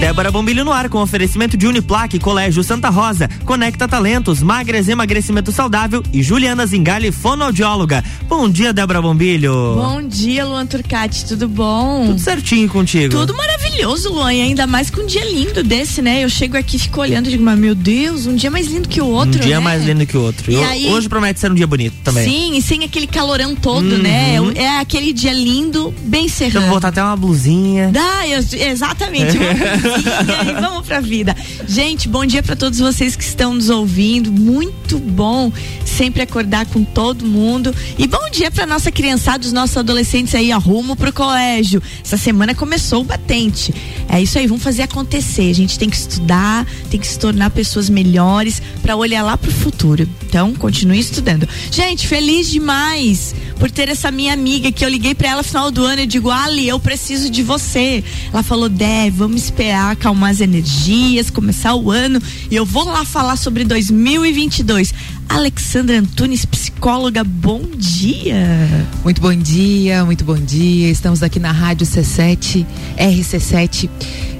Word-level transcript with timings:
Débora 0.00 0.30
Bombilho 0.30 0.64
no 0.64 0.72
ar 0.72 0.88
com 0.88 0.98
oferecimento 0.98 1.56
de 1.58 1.66
Uniplaque, 1.66 2.18
Colégio 2.18 2.64
Santa 2.64 2.88
Rosa, 2.88 3.28
Conecta 3.44 3.86
Talentos, 3.86 4.42
Magres 4.42 4.88
Emagrecimento 4.88 5.52
Saudável 5.52 6.02
e 6.12 6.22
Juliana 6.22 6.66
Zingali, 6.66 7.12
fonoaudióloga. 7.12 8.02
Bom 8.26 8.48
dia, 8.48 8.72
Débora 8.72 9.02
Bombilho. 9.02 9.52
Bom 9.76 10.02
dia, 10.02 10.46
Luan 10.46 10.66
Turcati, 10.66 11.26
tudo 11.26 11.46
bom? 11.46 12.06
Tudo 12.06 12.18
certinho 12.18 12.66
contigo. 12.68 13.10
Tudo 13.14 13.36
maravilhoso, 13.36 14.10
Luan, 14.10 14.32
e 14.32 14.40
ainda 14.40 14.66
mais 14.66 14.88
com 14.90 15.02
um 15.02 15.06
dia 15.06 15.24
lindo 15.24 15.62
desse, 15.62 16.00
né? 16.00 16.24
Eu 16.24 16.30
chego 16.30 16.56
aqui, 16.56 16.78
fico 16.78 17.00
olhando 17.02 17.26
e 17.28 17.32
digo, 17.32 17.44
mas 17.44 17.58
meu 17.58 17.74
Deus, 17.74 18.26
um 18.26 18.34
dia 18.34 18.50
mais 18.50 18.66
lindo 18.68 18.88
que 18.88 19.02
o 19.02 19.06
outro, 19.06 19.38
Um 19.38 19.44
dia 19.46 19.58
né? 19.58 19.64
mais 19.64 19.84
lindo 19.84 20.06
que 20.06 20.16
o 20.16 20.22
outro. 20.22 20.50
E 20.50 20.54
Eu- 20.54 20.64
aí- 20.64 20.86
Hoje 20.90 21.08
promete 21.10 21.38
ser 21.38 21.50
um 21.52 21.54
dia 21.54 21.66
bonito 21.66 21.94
também. 22.02 22.24
Sim, 22.24 22.56
e 22.56 22.62
sem 22.62 22.82
aquele 22.84 23.06
calorão 23.06 23.54
todo, 23.54 23.84
Uhum. 23.84 23.98
né? 23.98 24.36
É 24.56 24.78
aquele 24.78 25.12
dia 25.12 25.32
lindo, 25.32 25.94
bem 26.04 26.24
Eu 26.24 26.30
serrano. 26.30 26.66
vou 26.66 26.76
botar 26.76 26.88
até 26.88 27.02
uma 27.02 27.16
blusinha. 27.16 27.90
Dá, 27.92 28.26
eu- 28.26 28.42
exatamente. 28.66 29.36
Uma 29.36 29.89
e 29.98 30.60
vamos 30.60 30.86
pra 30.86 31.00
vida. 31.00 31.36
Gente, 31.66 32.08
bom 32.08 32.24
dia 32.24 32.42
pra 32.42 32.56
todos 32.56 32.78
vocês 32.78 33.16
que 33.16 33.24
estão 33.24 33.54
nos 33.54 33.70
ouvindo. 33.70 34.30
Muito 34.30 34.98
bom 34.98 35.52
sempre 35.90 36.22
acordar 36.22 36.66
com 36.66 36.84
todo 36.84 37.26
mundo. 37.26 37.74
E 37.98 38.06
bom 38.06 38.30
dia 38.30 38.50
pra 38.50 38.64
nossa 38.64 38.90
criançada, 38.90 39.44
os 39.44 39.52
nossos 39.52 39.76
adolescentes 39.76 40.34
aí, 40.34 40.52
a 40.52 40.56
rumo 40.56 40.96
pro 40.96 41.12
colégio. 41.12 41.82
Essa 42.02 42.16
semana 42.16 42.54
começou 42.54 43.02
o 43.02 43.04
batente. 43.04 43.74
É 44.08 44.22
isso 44.22 44.38
aí, 44.38 44.46
vamos 44.46 44.62
fazer 44.62 44.82
acontecer. 44.82 45.50
A 45.50 45.54
gente 45.54 45.78
tem 45.78 45.90
que 45.90 45.96
estudar, 45.96 46.66
tem 46.90 46.98
que 46.98 47.06
se 47.06 47.18
tornar 47.18 47.50
pessoas 47.50 47.90
melhores 47.90 48.62
pra 48.82 48.96
olhar 48.96 49.22
lá 49.22 49.36
pro 49.36 49.50
futuro. 49.50 50.08
Então, 50.22 50.54
continue 50.54 50.98
estudando. 50.98 51.48
Gente, 51.70 52.06
feliz 52.06 52.50
demais 52.50 53.34
por 53.58 53.70
ter 53.70 53.88
essa 53.88 54.10
minha 54.10 54.32
amiga 54.32 54.72
que 54.72 54.84
eu 54.84 54.88
liguei 54.88 55.14
pra 55.14 55.28
ela 55.28 55.40
no 55.40 55.44
final 55.44 55.70
do 55.70 55.84
ano 55.84 56.02
e 56.02 56.06
digo, 56.06 56.30
Ali, 56.30 56.68
eu 56.68 56.78
preciso 56.78 57.28
de 57.28 57.42
você. 57.42 58.02
Ela 58.32 58.42
falou, 58.42 58.68
Dé, 58.68 59.10
vamos 59.10 59.44
esperar 59.44 59.92
acalmar 59.92 60.30
as 60.30 60.40
energias, 60.40 61.30
começar 61.30 61.74
o 61.74 61.90
ano 61.90 62.22
e 62.50 62.56
eu 62.56 62.64
vou 62.64 62.84
lá 62.84 63.04
falar 63.04 63.36
sobre 63.36 63.64
2022. 63.64 64.94
Alexandra 65.30 65.96
Antunes, 65.96 66.44
psicóloga, 66.44 67.22
bom 67.22 67.62
dia. 67.76 68.68
Muito 69.04 69.20
bom 69.20 69.32
dia, 69.32 70.04
muito 70.04 70.24
bom 70.24 70.34
dia. 70.34 70.90
Estamos 70.90 71.22
aqui 71.22 71.38
na 71.38 71.52
Rádio 71.52 71.86
C7, 71.86 72.66
RC7. 72.98 73.88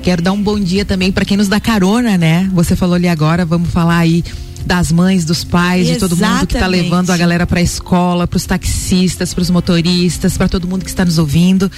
Quero 0.03 0.21
dar 0.21 0.33
um 0.33 0.43
bom 0.43 0.59
dia 0.59 0.85
também 0.85 1.13
para 1.13 1.25
quem 1.25 1.37
nos 1.37 1.47
dá 1.47 1.61
carona, 1.61 2.19
né? 2.19 2.51
Você 2.53 2.75
falou 2.75 2.97
ali 2.97 3.07
agora, 3.07 3.45
vamos 3.45 3.71
falar 3.71 3.99
aí 3.99 4.25
das 4.67 4.91
mães, 4.91 5.25
dos 5.25 5.45
pais, 5.45 5.87
de 5.87 5.97
todo 5.97 6.17
mundo 6.17 6.39
que 6.47 6.57
está 6.57 6.59
Exatamente. 6.59 6.83
levando 6.83 7.11
a 7.11 7.17
galera 7.17 7.47
para 7.47 7.61
a 7.61 7.63
escola, 7.63 8.27
para 8.27 8.37
os 8.37 8.45
taxistas, 8.45 9.33
para 9.33 9.43
os 9.43 9.49
motoristas, 9.49 10.37
para 10.37 10.49
todo 10.49 10.67
mundo 10.67 10.85
que 10.85 10.91
está 10.91 11.05
nos 11.05 11.19
ouvindo. 11.19 11.71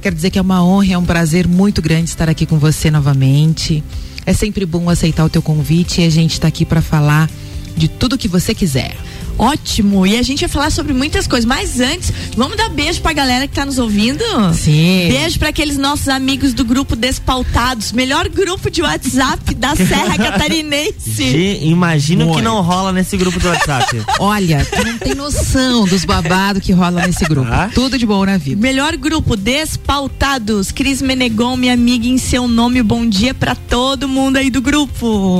Quero 0.00 0.14
dizer 0.14 0.30
que 0.30 0.38
é 0.38 0.42
uma 0.42 0.64
honra, 0.64 0.92
é 0.92 0.98
um 0.98 1.04
prazer 1.04 1.48
muito 1.48 1.82
grande 1.82 2.08
estar 2.08 2.28
aqui 2.28 2.46
com 2.46 2.56
você 2.56 2.88
novamente. 2.88 3.82
É 4.24 4.32
sempre 4.32 4.64
bom 4.64 4.88
aceitar 4.88 5.24
o 5.24 5.28
teu 5.28 5.42
convite 5.42 6.02
e 6.02 6.04
a 6.04 6.10
gente 6.10 6.34
está 6.34 6.46
aqui 6.46 6.64
para 6.64 6.80
falar 6.80 7.28
de 7.76 7.88
tudo 7.88 8.18
que 8.18 8.28
você 8.28 8.54
quiser. 8.54 8.96
Ótimo. 9.38 10.06
E 10.06 10.18
a 10.18 10.22
gente 10.22 10.40
vai 10.40 10.48
falar 10.50 10.70
sobre 10.70 10.92
muitas 10.92 11.26
coisas. 11.26 11.46
Mas 11.46 11.80
antes, 11.80 12.12
vamos 12.36 12.58
dar 12.58 12.68
beijo 12.68 13.00
pra 13.00 13.14
galera 13.14 13.48
que 13.48 13.54
tá 13.54 13.64
nos 13.64 13.78
ouvindo? 13.78 14.22
Sim. 14.52 15.08
Beijo 15.08 15.38
para 15.38 15.48
aqueles 15.48 15.78
nossos 15.78 16.08
amigos 16.08 16.52
do 16.52 16.62
grupo 16.62 16.94
Despautados, 16.94 17.90
melhor 17.90 18.28
grupo 18.28 18.70
de 18.70 18.82
WhatsApp 18.82 19.54
da 19.54 19.74
Serra 19.74 20.18
Catarinense. 20.18 21.30
Ge- 21.30 21.58
Imagino 21.62 22.26
que 22.26 22.32
Muito. 22.32 22.44
não 22.44 22.60
rola 22.60 22.92
nesse 22.92 23.16
grupo 23.16 23.40
do 23.40 23.48
WhatsApp. 23.48 24.02
Olha, 24.20 24.62
tu 24.70 24.84
não 24.84 24.98
tem 24.98 25.14
noção 25.14 25.86
dos 25.86 26.04
babados 26.04 26.62
que 26.62 26.72
rola 26.72 27.06
nesse 27.06 27.24
grupo. 27.24 27.48
Ah? 27.50 27.70
Tudo 27.74 27.96
de 27.96 28.04
bom 28.04 28.26
na 28.26 28.36
vida. 28.36 28.60
Melhor 28.60 28.94
grupo 28.98 29.36
Despautados, 29.36 30.70
Cris 30.70 31.00
Menegon, 31.00 31.56
minha 31.56 31.72
amiga 31.72 32.06
em 32.06 32.18
seu 32.18 32.46
nome, 32.46 32.82
bom 32.82 33.08
dia 33.08 33.32
pra 33.32 33.54
todo 33.54 34.06
mundo 34.06 34.36
aí 34.36 34.50
do 34.50 34.60
grupo. 34.60 35.38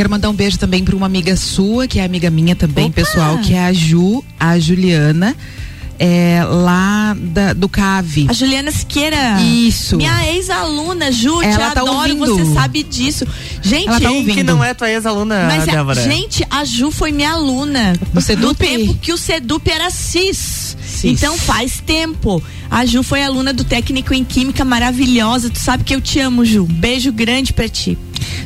Quero 0.00 0.08
mandar 0.08 0.30
um 0.30 0.34
beijo 0.34 0.58
também 0.58 0.82
para 0.82 0.96
uma 0.96 1.04
amiga 1.04 1.36
sua, 1.36 1.86
que 1.86 1.98
é 1.98 2.04
amiga 2.06 2.30
minha 2.30 2.56
também, 2.56 2.86
Opa! 2.86 2.94
pessoal, 2.94 3.36
que 3.40 3.52
é 3.52 3.66
a 3.66 3.70
Ju, 3.70 4.24
a 4.40 4.58
Juliana, 4.58 5.36
é, 5.98 6.42
lá 6.42 7.14
da- 7.20 7.52
do 7.52 7.68
CAVE. 7.68 8.24
A 8.30 8.32
Juliana 8.32 8.72
Siqueira. 8.72 9.38
Isso. 9.42 9.98
Minha 9.98 10.26
ex-aluna, 10.32 11.12
Ju, 11.12 11.40
te 11.40 11.44
Ela 11.48 11.72
tá 11.72 11.82
adoro, 11.82 12.14
ouvindo. 12.14 12.34
você 12.34 12.54
sabe 12.54 12.82
disso. 12.82 13.26
Gente, 13.60 13.88
Ela 13.88 14.00
tá 14.00 14.08
Quem 14.08 14.24
que 14.24 14.30
ouvindo. 14.30 14.46
não 14.54 14.64
é 14.64 14.72
tua 14.72 14.88
ex-aluna, 14.90 15.44
Mas, 15.48 15.68
a- 15.68 15.72
Débora? 15.72 16.02
gente, 16.02 16.46
a 16.50 16.64
Ju 16.64 16.90
foi 16.90 17.12
minha 17.12 17.32
aluna. 17.32 17.92
No 18.14 18.22
Sedup? 18.22 18.46
No 18.46 18.54
tempo 18.54 18.94
que 19.02 19.12
o 19.12 19.18
Sedup 19.18 19.70
era 19.70 19.90
CIS. 19.90 20.78
Cis. 20.82 21.04
Então 21.12 21.36
faz 21.36 21.78
tempo. 21.84 22.42
A 22.70 22.86
Ju 22.86 23.02
foi 23.02 23.22
aluna 23.22 23.52
do 23.52 23.64
técnico 23.64 24.14
em 24.14 24.24
química 24.24 24.64
maravilhosa. 24.64 25.50
Tu 25.50 25.58
sabe 25.58 25.84
que 25.84 25.94
eu 25.94 26.00
te 26.00 26.18
amo, 26.20 26.42
Ju. 26.42 26.64
Beijo 26.64 27.12
grande 27.12 27.52
pra 27.52 27.68
ti. 27.68 27.98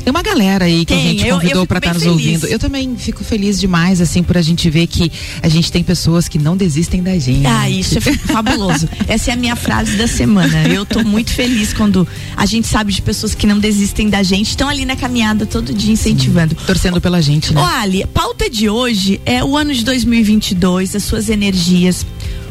Tem 0.04 0.10
uma 0.10 0.22
galera 0.22 0.66
aí 0.66 0.84
que 0.84 0.92
a 0.92 0.96
Tem, 0.96 1.06
gente 1.08 1.22
eu- 1.22 1.28
eu 1.28 1.40
convidou 1.40 1.66
para 1.66 1.78
estar 1.78 1.94
nos 1.94 2.02
feliz. 2.02 2.16
ouvindo. 2.16 2.46
Eu 2.46 2.58
também 2.58 2.94
fico 2.96 3.24
feliz 3.24 3.58
demais, 3.58 4.00
assim, 4.02 4.22
por 4.22 4.36
a 4.36 4.42
gente 4.42 4.68
ver 4.68 4.86
que 4.86 5.10
a 5.42 5.48
gente 5.48 5.72
tem 5.72 5.82
pessoas 5.82 6.28
que 6.28 6.38
não 6.38 6.56
desistem 6.56 7.02
da 7.02 7.18
gente. 7.18 7.46
Ah, 7.46 7.68
isso 7.70 7.96
é 7.98 8.00
fabuloso. 8.00 8.86
Essa 9.08 9.30
é 9.30 9.34
a 9.34 9.36
minha 9.36 9.56
frase 9.56 9.96
da 9.96 10.06
semana. 10.06 10.68
Eu 10.68 10.84
tô 10.84 11.02
muito 11.02 11.30
feliz 11.32 11.72
quando 11.72 12.06
a 12.36 12.44
gente 12.44 12.66
sabe 12.68 12.92
de 12.92 13.00
pessoas 13.00 13.34
que 13.34 13.46
não 13.46 13.58
desistem 13.58 14.10
da 14.10 14.22
gente, 14.22 14.50
estão 14.50 14.68
ali 14.68 14.84
na 14.84 14.94
caminhada 14.94 15.46
todo 15.46 15.72
dia 15.72 15.92
incentivando. 15.92 16.54
Torcendo 16.66 17.00
pela 17.00 17.22
gente, 17.22 17.54
né? 17.54 17.60
Ó, 17.60 17.64
Ali, 17.84 18.02
a 18.02 18.06
pauta 18.06 18.48
de 18.50 18.68
hoje 18.68 19.20
é 19.24 19.42
o 19.42 19.56
ano 19.56 19.72
de 19.72 19.84
2022, 19.84 20.94
as 20.94 21.02
suas 21.04 21.28
energias. 21.30 22.04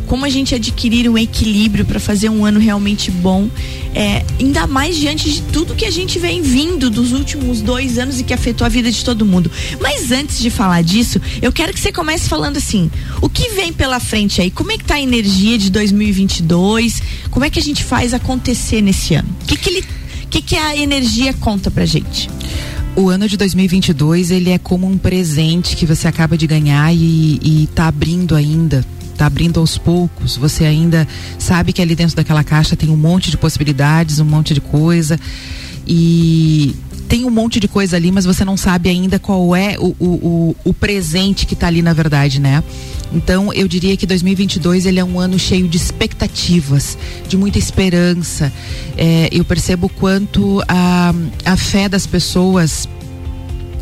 Como 0.08 0.26
a 0.26 0.30
gente 0.30 0.54
adquirir 0.54 1.10
um 1.10 1.18
equilíbrio 1.18 1.86
para 1.86 2.00
fazer 2.00 2.30
um 2.30 2.46
ano 2.46 2.60
realmente 2.60 3.10
bom, 3.10 3.50
é, 3.94 4.26
ainda 4.40 4.68
mais 4.68 4.96
diante 4.96 5.30
de 5.30 5.42
tudo 5.44 5.76
que 5.76 5.86
a 5.86 5.92
gente 5.92 6.20
vem 6.20 6.42
vindo 6.42 6.90
dos 6.90 7.12
últimos 7.12 7.62
dois 7.62 7.98
anos 7.98 8.20
e 8.20 8.24
que 8.24 8.34
afetou 8.34 8.66
a 8.66 8.70
vida 8.70 8.92
de 8.92 9.04
todo 9.04 9.26
mundo. 9.26 9.52
Mas 9.80 10.12
antes 10.12 10.40
de 10.40 10.50
falar 10.50 10.84
disso, 10.84 11.22
eu 11.42 11.52
quero 11.52 11.74
que 11.74 11.80
você 11.80 11.92
comece 11.92 12.28
falando 12.28 12.58
assim: 12.58 12.90
o 13.22 13.30
que 13.30 13.50
vem 13.50 13.72
pela 13.72 14.00
frente 14.00 14.42
aí? 14.42 14.52
Como 14.52 14.72
é 14.72 14.78
que 14.78 14.86
tá 14.86 14.96
a 14.96 15.02
energia 15.02 15.58
de 15.58 15.70
2022? 15.70 17.02
Como 17.30 17.46
é 17.46 17.50
que 17.50 17.60
a 17.60 17.64
gente 17.64 17.84
faz 17.84 18.14
acontecer 18.14 18.82
nesse 18.82 19.16
ano? 19.16 19.30
O 19.44 19.46
que, 19.46 19.58
que 19.58 19.84
que, 20.34 20.42
que 20.42 20.56
a 20.56 20.76
energia 20.76 21.32
conta 21.34 21.70
pra 21.70 21.86
gente? 21.86 22.28
O 22.96 23.10
ano 23.10 23.28
de 23.28 23.38
2022, 23.38 24.30
ele 24.30 24.52
é 24.52 24.60
como 24.60 24.86
um 24.86 25.00
presente 25.00 25.76
que 25.76 25.84
você 25.84 26.08
acaba 26.08 26.38
de 26.38 26.46
ganhar 26.46 26.94
e, 26.94 27.40
e 27.42 27.70
tá 27.74 27.88
abrindo 27.88 28.36
ainda. 28.36 28.86
Tá 29.18 29.26
abrindo 29.26 29.60
aos 29.60 29.80
poucos. 29.80 30.38
Você 30.38 30.64
ainda 30.64 31.08
sabe 31.40 31.74
que 31.74 31.82
ali 31.82 31.96
dentro 31.96 32.16
daquela 32.16 32.44
caixa 32.44 32.76
tem 32.76 32.92
um 32.92 32.98
monte 32.98 33.32
de 33.32 33.38
possibilidades, 33.38 34.20
um 34.20 34.26
monte 34.26 34.54
de 34.54 34.62
coisa. 34.62 35.20
E 35.88 36.76
tem 37.14 37.26
um 37.26 37.30
monte 37.30 37.60
de 37.60 37.68
coisa 37.68 37.96
ali, 37.96 38.12
mas 38.12 38.26
você 38.26 38.44
não 38.44 38.58
sabe 38.58 38.90
ainda 38.90 39.20
qual 39.20 39.56
é 39.56 39.78
o, 39.78 39.96
o, 40.00 40.08
o, 40.08 40.56
o 40.66 40.74
presente 40.74 41.46
que 41.46 41.56
tá 41.56 41.68
ali 41.68 41.80
na 41.80 41.94
verdade, 41.94 42.42
né? 42.42 42.64
Então, 43.14 43.54
eu 43.54 43.68
diria 43.68 43.96
que 43.96 44.08
2022 44.08 44.88
ele 44.88 45.00
é 45.00 45.04
um 45.04 45.20
ano 45.20 45.38
cheio 45.38 45.68
de 45.68 45.78
expectativas, 45.78 46.98
de 47.30 47.38
muita 47.38 47.60
esperança. 47.60 48.52
É, 48.98 49.30
eu 49.32 49.46
percebo 49.46 49.90
quanto 49.90 50.64
a, 50.68 51.14
a 51.46 51.56
fé 51.56 51.88
das 51.88 52.08
pessoas 52.08 52.90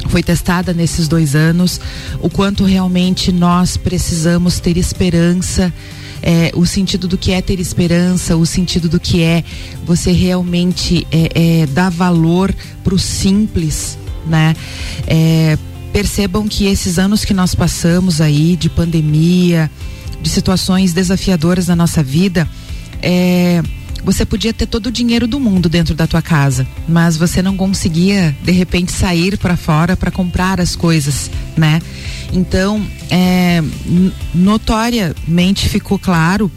foi 0.09 0.21
testada 0.21 0.73
nesses 0.73 1.07
dois 1.07 1.33
anos, 1.33 1.79
o 2.19 2.29
quanto 2.29 2.65
realmente 2.65 3.31
nós 3.31 3.77
precisamos 3.77 4.59
ter 4.59 4.75
esperança. 4.75 5.73
É, 6.21 6.51
o 6.55 6.65
sentido 6.65 7.07
do 7.07 7.17
que 7.17 7.31
é 7.31 7.41
ter 7.41 7.59
esperança, 7.59 8.37
o 8.37 8.45
sentido 8.45 8.87
do 8.87 8.99
que 8.99 9.21
é 9.23 9.43
você 9.83 10.11
realmente 10.11 11.07
é, 11.11 11.61
é, 11.61 11.65
dar 11.65 11.89
valor 11.89 12.53
para 12.83 12.93
o 12.93 12.99
simples, 12.99 13.97
né? 14.27 14.55
É, 15.07 15.57
percebam 15.91 16.47
que 16.47 16.65
esses 16.65 16.97
anos 16.97 17.25
que 17.25 17.33
nós 17.33 17.53
passamos 17.53 18.21
aí 18.21 18.55
de 18.55 18.69
pandemia, 18.69 19.69
de 20.21 20.29
situações 20.29 20.93
desafiadoras 20.93 21.67
na 21.67 21.75
nossa 21.75 22.01
vida, 22.01 22.47
é, 23.01 23.61
você 24.03 24.25
podia 24.25 24.53
ter 24.53 24.65
todo 24.65 24.87
o 24.87 24.91
dinheiro 24.91 25.27
do 25.27 25.39
mundo 25.39 25.69
dentro 25.69 25.93
da 25.93 26.07
tua 26.07 26.21
casa, 26.21 26.67
mas 26.87 27.17
você 27.17 27.41
não 27.41 27.55
conseguia 27.55 28.35
de 28.43 28.51
repente 28.51 28.91
sair 28.91 29.37
para 29.37 29.55
fora 29.55 29.95
para 29.95 30.11
comprar 30.11 30.59
as 30.59 30.75
coisas, 30.75 31.29
né? 31.55 31.81
Então, 32.33 32.85
é, 33.09 33.61
notoriamente 34.33 35.67
ficou 35.67 35.99
claro 35.99 36.51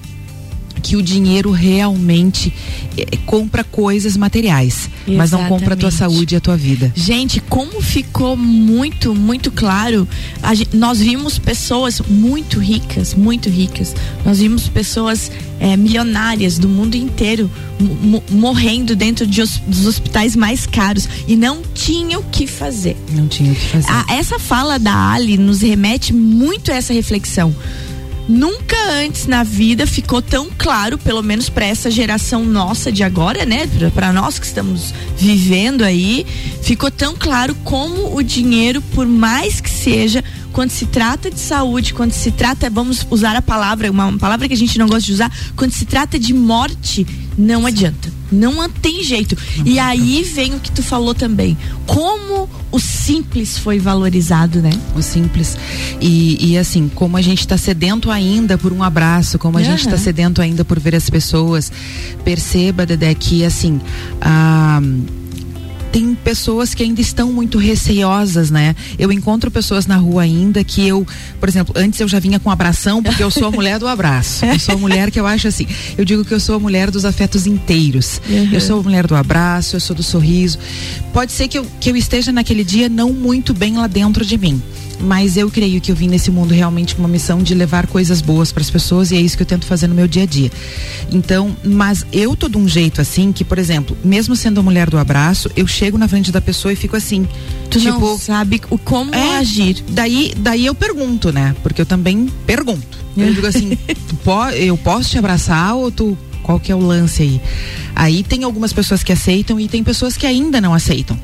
que 0.84 0.96
o 0.96 1.02
dinheiro 1.02 1.50
realmente 1.50 2.52
é, 2.98 3.16
compra 3.24 3.64
coisas 3.64 4.18
materiais, 4.18 4.90
mas 5.08 5.30
não 5.30 5.46
compra 5.48 5.72
a 5.72 5.76
tua 5.76 5.88
Exatamente. 5.88 6.14
saúde 6.18 6.34
e 6.34 6.36
a 6.36 6.40
tua 6.40 6.56
vida. 6.58 6.92
Gente, 6.94 7.40
como 7.40 7.80
ficou 7.80 8.36
muito, 8.36 9.14
muito 9.14 9.50
claro, 9.50 10.06
nós 10.74 10.98
vimos 11.00 11.38
pessoas 11.38 12.02
muito 12.06 12.58
ricas, 12.58 13.14
muito 13.14 13.48
ricas. 13.48 13.94
Nós 14.26 14.40
vimos 14.40 14.68
pessoas 14.68 15.30
é, 15.58 15.74
milionárias 15.74 16.58
do 16.58 16.68
mundo 16.68 16.96
inteiro 16.96 17.50
mo- 17.80 17.94
mo- 17.94 18.22
morrendo 18.30 18.94
dentro 18.94 19.26
de 19.26 19.40
hos- 19.40 19.62
dos 19.66 19.86
hospitais 19.86 20.36
mais 20.36 20.66
caros 20.66 21.08
e 21.26 21.34
não 21.34 21.62
tinham 21.72 22.20
o 22.20 22.24
que 22.24 22.46
fazer. 22.46 22.94
Não 23.12 23.26
tinha 23.26 23.52
o 23.52 23.54
que 23.54 23.66
fazer. 23.68 23.90
A- 23.90 24.04
essa 24.10 24.38
fala 24.38 24.78
da 24.78 25.12
Ali 25.12 25.38
nos 25.38 25.62
remete 25.62 26.12
muito 26.12 26.70
a 26.70 26.74
essa 26.74 26.92
reflexão. 26.92 27.54
Nunca 28.28 28.76
antes 28.90 29.26
na 29.26 29.42
vida 29.42 29.86
ficou 29.86 30.22
tão 30.22 30.48
claro, 30.56 30.98
pelo 30.98 31.22
menos 31.22 31.48
para 31.48 31.66
essa 31.66 31.90
geração 31.90 32.44
nossa 32.44 32.90
de 32.90 33.02
agora, 33.02 33.44
né? 33.44 33.68
Para 33.94 34.12
nós 34.12 34.38
que 34.38 34.46
estamos 34.46 34.94
vivendo 35.16 35.82
aí, 35.82 36.26
ficou 36.62 36.90
tão 36.90 37.14
claro 37.14 37.54
como 37.64 38.16
o 38.16 38.22
dinheiro, 38.22 38.80
por 38.94 39.06
mais 39.06 39.60
que 39.60 39.70
seja, 39.70 40.24
quando 40.52 40.70
se 40.70 40.86
trata 40.86 41.30
de 41.30 41.40
saúde, 41.40 41.92
quando 41.92 42.12
se 42.12 42.30
trata, 42.30 42.70
vamos 42.70 43.06
usar 43.10 43.36
a 43.36 43.42
palavra, 43.42 43.90
uma 43.90 44.16
palavra 44.18 44.46
que 44.48 44.54
a 44.54 44.56
gente 44.56 44.78
não 44.78 44.86
gosta 44.86 45.06
de 45.06 45.12
usar, 45.12 45.32
quando 45.56 45.72
se 45.72 45.84
trata 45.84 46.18
de 46.18 46.32
morte, 46.32 47.06
não 47.36 47.66
adianta. 47.66 48.12
Não 48.34 48.68
tem 48.68 49.02
jeito. 49.02 49.36
E 49.64 49.78
aí 49.78 50.22
vem 50.22 50.54
o 50.54 50.60
que 50.60 50.70
tu 50.70 50.82
falou 50.82 51.14
também. 51.14 51.56
Como 51.86 52.48
o 52.70 52.80
simples 52.80 53.56
foi 53.58 53.78
valorizado, 53.78 54.60
né? 54.60 54.70
O 54.96 55.02
simples. 55.02 55.56
E, 56.00 56.52
e 56.52 56.58
assim, 56.58 56.90
como 56.94 57.16
a 57.16 57.22
gente 57.22 57.40
está 57.40 57.56
sedento 57.56 58.10
ainda 58.10 58.58
por 58.58 58.72
um 58.72 58.82
abraço, 58.82 59.38
como 59.38 59.58
a 59.58 59.60
uhum. 59.60 59.66
gente 59.66 59.80
está 59.80 59.96
sedento 59.96 60.42
ainda 60.42 60.64
por 60.64 60.78
ver 60.78 60.94
as 60.94 61.08
pessoas, 61.08 61.70
perceba, 62.24 62.84
Dedé, 62.84 63.14
que 63.14 63.44
assim. 63.44 63.80
Ah, 64.20 64.80
tem 65.94 66.12
pessoas 66.12 66.74
que 66.74 66.82
ainda 66.82 67.00
estão 67.00 67.32
muito 67.32 67.56
receosas, 67.56 68.50
né? 68.50 68.74
Eu 68.98 69.12
encontro 69.12 69.48
pessoas 69.48 69.86
na 69.86 69.96
rua 69.96 70.22
ainda 70.22 70.64
que 70.64 70.84
eu, 70.84 71.06
por 71.38 71.48
exemplo, 71.48 71.72
antes 71.78 72.00
eu 72.00 72.08
já 72.08 72.18
vinha 72.18 72.40
com 72.40 72.50
abração 72.50 73.00
porque 73.00 73.22
eu 73.22 73.30
sou 73.30 73.46
a 73.46 73.50
mulher 73.52 73.78
do 73.78 73.86
abraço. 73.86 74.44
Eu 74.44 74.58
sou 74.58 74.74
a 74.74 74.78
mulher 74.78 75.12
que 75.12 75.20
eu 75.20 75.24
acho 75.24 75.46
assim, 75.46 75.68
eu 75.96 76.04
digo 76.04 76.24
que 76.24 76.34
eu 76.34 76.40
sou 76.40 76.56
a 76.56 76.58
mulher 76.58 76.90
dos 76.90 77.04
afetos 77.04 77.46
inteiros. 77.46 78.20
Uhum. 78.28 78.48
Eu 78.50 78.60
sou 78.60 78.80
a 78.80 78.82
mulher 78.82 79.06
do 79.06 79.14
abraço, 79.14 79.76
eu 79.76 79.80
sou 79.80 79.94
do 79.94 80.02
sorriso. 80.02 80.58
Pode 81.12 81.30
ser 81.30 81.46
que 81.46 81.58
eu, 81.58 81.66
que 81.78 81.90
eu 81.90 81.96
esteja 81.96 82.32
naquele 82.32 82.64
dia 82.64 82.88
não 82.88 83.12
muito 83.12 83.54
bem 83.54 83.76
lá 83.76 83.86
dentro 83.86 84.24
de 84.26 84.36
mim 84.36 84.60
mas 85.00 85.36
eu 85.36 85.50
creio 85.50 85.80
que 85.80 85.90
eu 85.90 85.96
vim 85.96 86.08
nesse 86.08 86.30
mundo 86.30 86.52
realmente 86.52 86.94
com 86.94 87.02
uma 87.02 87.08
missão 87.08 87.42
de 87.42 87.54
levar 87.54 87.86
coisas 87.86 88.20
boas 88.20 88.52
para 88.52 88.62
as 88.62 88.70
pessoas 88.70 89.10
e 89.10 89.16
é 89.16 89.20
isso 89.20 89.36
que 89.36 89.42
eu 89.42 89.46
tento 89.46 89.66
fazer 89.66 89.86
no 89.86 89.94
meu 89.94 90.08
dia 90.08 90.22
a 90.22 90.26
dia. 90.26 90.50
Então, 91.12 91.56
mas 91.64 92.04
eu 92.12 92.36
tô 92.36 92.48
de 92.48 92.56
um 92.56 92.68
jeito 92.68 93.00
assim 93.00 93.32
que, 93.32 93.44
por 93.44 93.58
exemplo, 93.58 93.96
mesmo 94.04 94.34
sendo 94.36 94.60
a 94.60 94.62
mulher 94.62 94.90
do 94.90 94.98
abraço, 94.98 95.50
eu 95.56 95.66
chego 95.66 95.98
na 95.98 96.08
frente 96.08 96.30
da 96.32 96.40
pessoa 96.40 96.72
e 96.72 96.76
fico 96.76 96.96
assim, 96.96 97.26
tu 97.70 97.78
tipo, 97.78 97.98
não 97.98 98.18
sabe 98.18 98.60
o 98.70 98.78
como 98.78 99.14
é, 99.14 99.36
agir. 99.38 99.82
Daí, 99.90 100.32
daí 100.36 100.66
eu 100.66 100.74
pergunto, 100.74 101.32
né? 101.32 101.54
Porque 101.62 101.80
eu 101.80 101.86
também 101.86 102.28
pergunto. 102.46 103.04
Eu 103.16 103.32
digo 103.32 103.46
assim, 103.46 103.78
eu 104.56 104.76
posso 104.76 105.10
te 105.10 105.18
abraçar 105.18 105.74
ou 105.76 105.90
tu 105.90 106.18
qual 106.42 106.60
que 106.60 106.70
é 106.70 106.74
o 106.74 106.78
lance 106.78 107.22
aí? 107.22 107.40
Aí 107.96 108.22
tem 108.22 108.44
algumas 108.44 108.72
pessoas 108.72 109.02
que 109.02 109.12
aceitam 109.12 109.58
e 109.58 109.66
tem 109.66 109.82
pessoas 109.82 110.16
que 110.16 110.26
ainda 110.26 110.60
não 110.60 110.74
aceitam. 110.74 111.18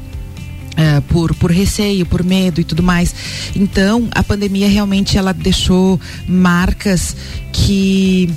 É, 0.76 1.00
por, 1.00 1.34
por 1.34 1.50
receio, 1.50 2.06
por 2.06 2.22
medo 2.24 2.60
e 2.60 2.64
tudo 2.64 2.82
mais. 2.82 3.14
Então, 3.54 4.08
a 4.12 4.22
pandemia 4.22 4.68
realmente 4.68 5.18
ela 5.18 5.32
deixou 5.32 6.00
marcas 6.26 7.14
que 7.52 8.30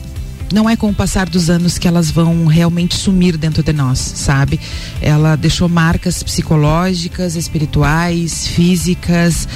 não 0.51 0.69
é 0.69 0.75
com 0.75 0.89
o 0.89 0.93
passar 0.93 1.29
dos 1.29 1.49
anos 1.49 1.77
que 1.77 1.87
elas 1.87 2.11
vão 2.11 2.45
realmente 2.45 2.95
sumir 2.95 3.37
dentro 3.37 3.63
de 3.63 3.71
nós, 3.71 3.99
sabe? 3.99 4.59
Ela 5.01 5.35
deixou 5.35 5.69
marcas 5.69 6.21
psicológicas, 6.21 7.35
espirituais, 7.35 8.47
físicas, 8.47 9.47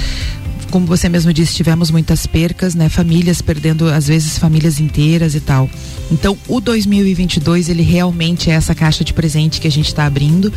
como 0.70 0.86
você 0.86 1.08
mesmo 1.08 1.32
disse, 1.32 1.54
tivemos 1.54 1.90
muitas 1.90 2.26
percas, 2.26 2.74
né? 2.74 2.88
Famílias 2.88 3.40
perdendo, 3.40 3.88
às 3.88 4.06
vezes, 4.06 4.38
famílias 4.38 4.80
inteiras 4.80 5.34
e 5.34 5.40
tal. 5.40 5.68
Então, 6.10 6.36
o 6.48 6.60
2022, 6.60 7.68
ele 7.68 7.82
realmente 7.82 8.50
é 8.50 8.54
essa 8.54 8.74
caixa 8.74 9.04
de 9.04 9.12
presente 9.12 9.60
que 9.60 9.68
a 9.68 9.70
gente 9.70 9.88
está 9.88 10.06
abrindo. 10.06 10.52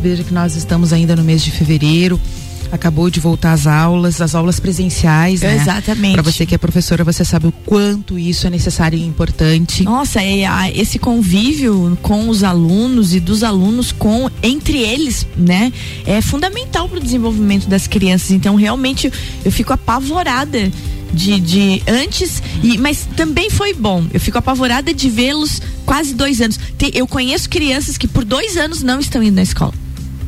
Veja 0.00 0.22
que 0.24 0.34
nós 0.34 0.56
estamos 0.56 0.92
ainda 0.92 1.16
no 1.16 1.24
mês 1.24 1.42
de 1.42 1.50
fevereiro 1.50 2.20
acabou 2.74 3.08
de 3.08 3.20
voltar 3.20 3.52
às 3.52 3.66
aulas, 3.66 4.20
as 4.20 4.34
aulas 4.34 4.58
presenciais, 4.58 5.40
né? 5.40 5.56
Exatamente. 5.56 6.14
Para 6.14 6.22
você 6.22 6.44
que 6.44 6.54
é 6.54 6.58
professora, 6.58 7.04
você 7.04 7.24
sabe 7.24 7.46
o 7.46 7.52
quanto 7.52 8.18
isso 8.18 8.46
é 8.46 8.50
necessário 8.50 8.98
e 8.98 9.04
importante. 9.04 9.84
Nossa, 9.84 10.22
é, 10.22 10.44
esse 10.74 10.98
convívio 10.98 11.96
com 12.02 12.28
os 12.28 12.42
alunos 12.42 13.14
e 13.14 13.20
dos 13.20 13.42
alunos 13.42 13.92
com 13.92 14.28
entre 14.42 14.78
eles, 14.78 15.26
né, 15.36 15.72
é 16.06 16.20
fundamental 16.20 16.88
para 16.88 16.98
o 16.98 17.02
desenvolvimento 17.02 17.68
das 17.68 17.86
crianças. 17.86 18.30
Então, 18.30 18.56
realmente, 18.56 19.10
eu 19.44 19.52
fico 19.52 19.72
apavorada 19.72 20.70
de, 21.14 21.40
de 21.40 21.82
antes, 21.86 22.42
e, 22.62 22.76
mas 22.78 23.06
também 23.16 23.48
foi 23.48 23.72
bom. 23.72 24.04
Eu 24.12 24.20
fico 24.20 24.38
apavorada 24.38 24.92
de 24.92 25.08
vê-los 25.08 25.62
quase 25.86 26.14
dois 26.14 26.40
anos. 26.40 26.58
eu 26.92 27.06
conheço 27.06 27.48
crianças 27.48 27.96
que 27.96 28.08
por 28.08 28.24
dois 28.24 28.56
anos 28.56 28.82
não 28.82 29.00
estão 29.00 29.22
indo 29.22 29.36
na 29.36 29.42
escola 29.42 29.72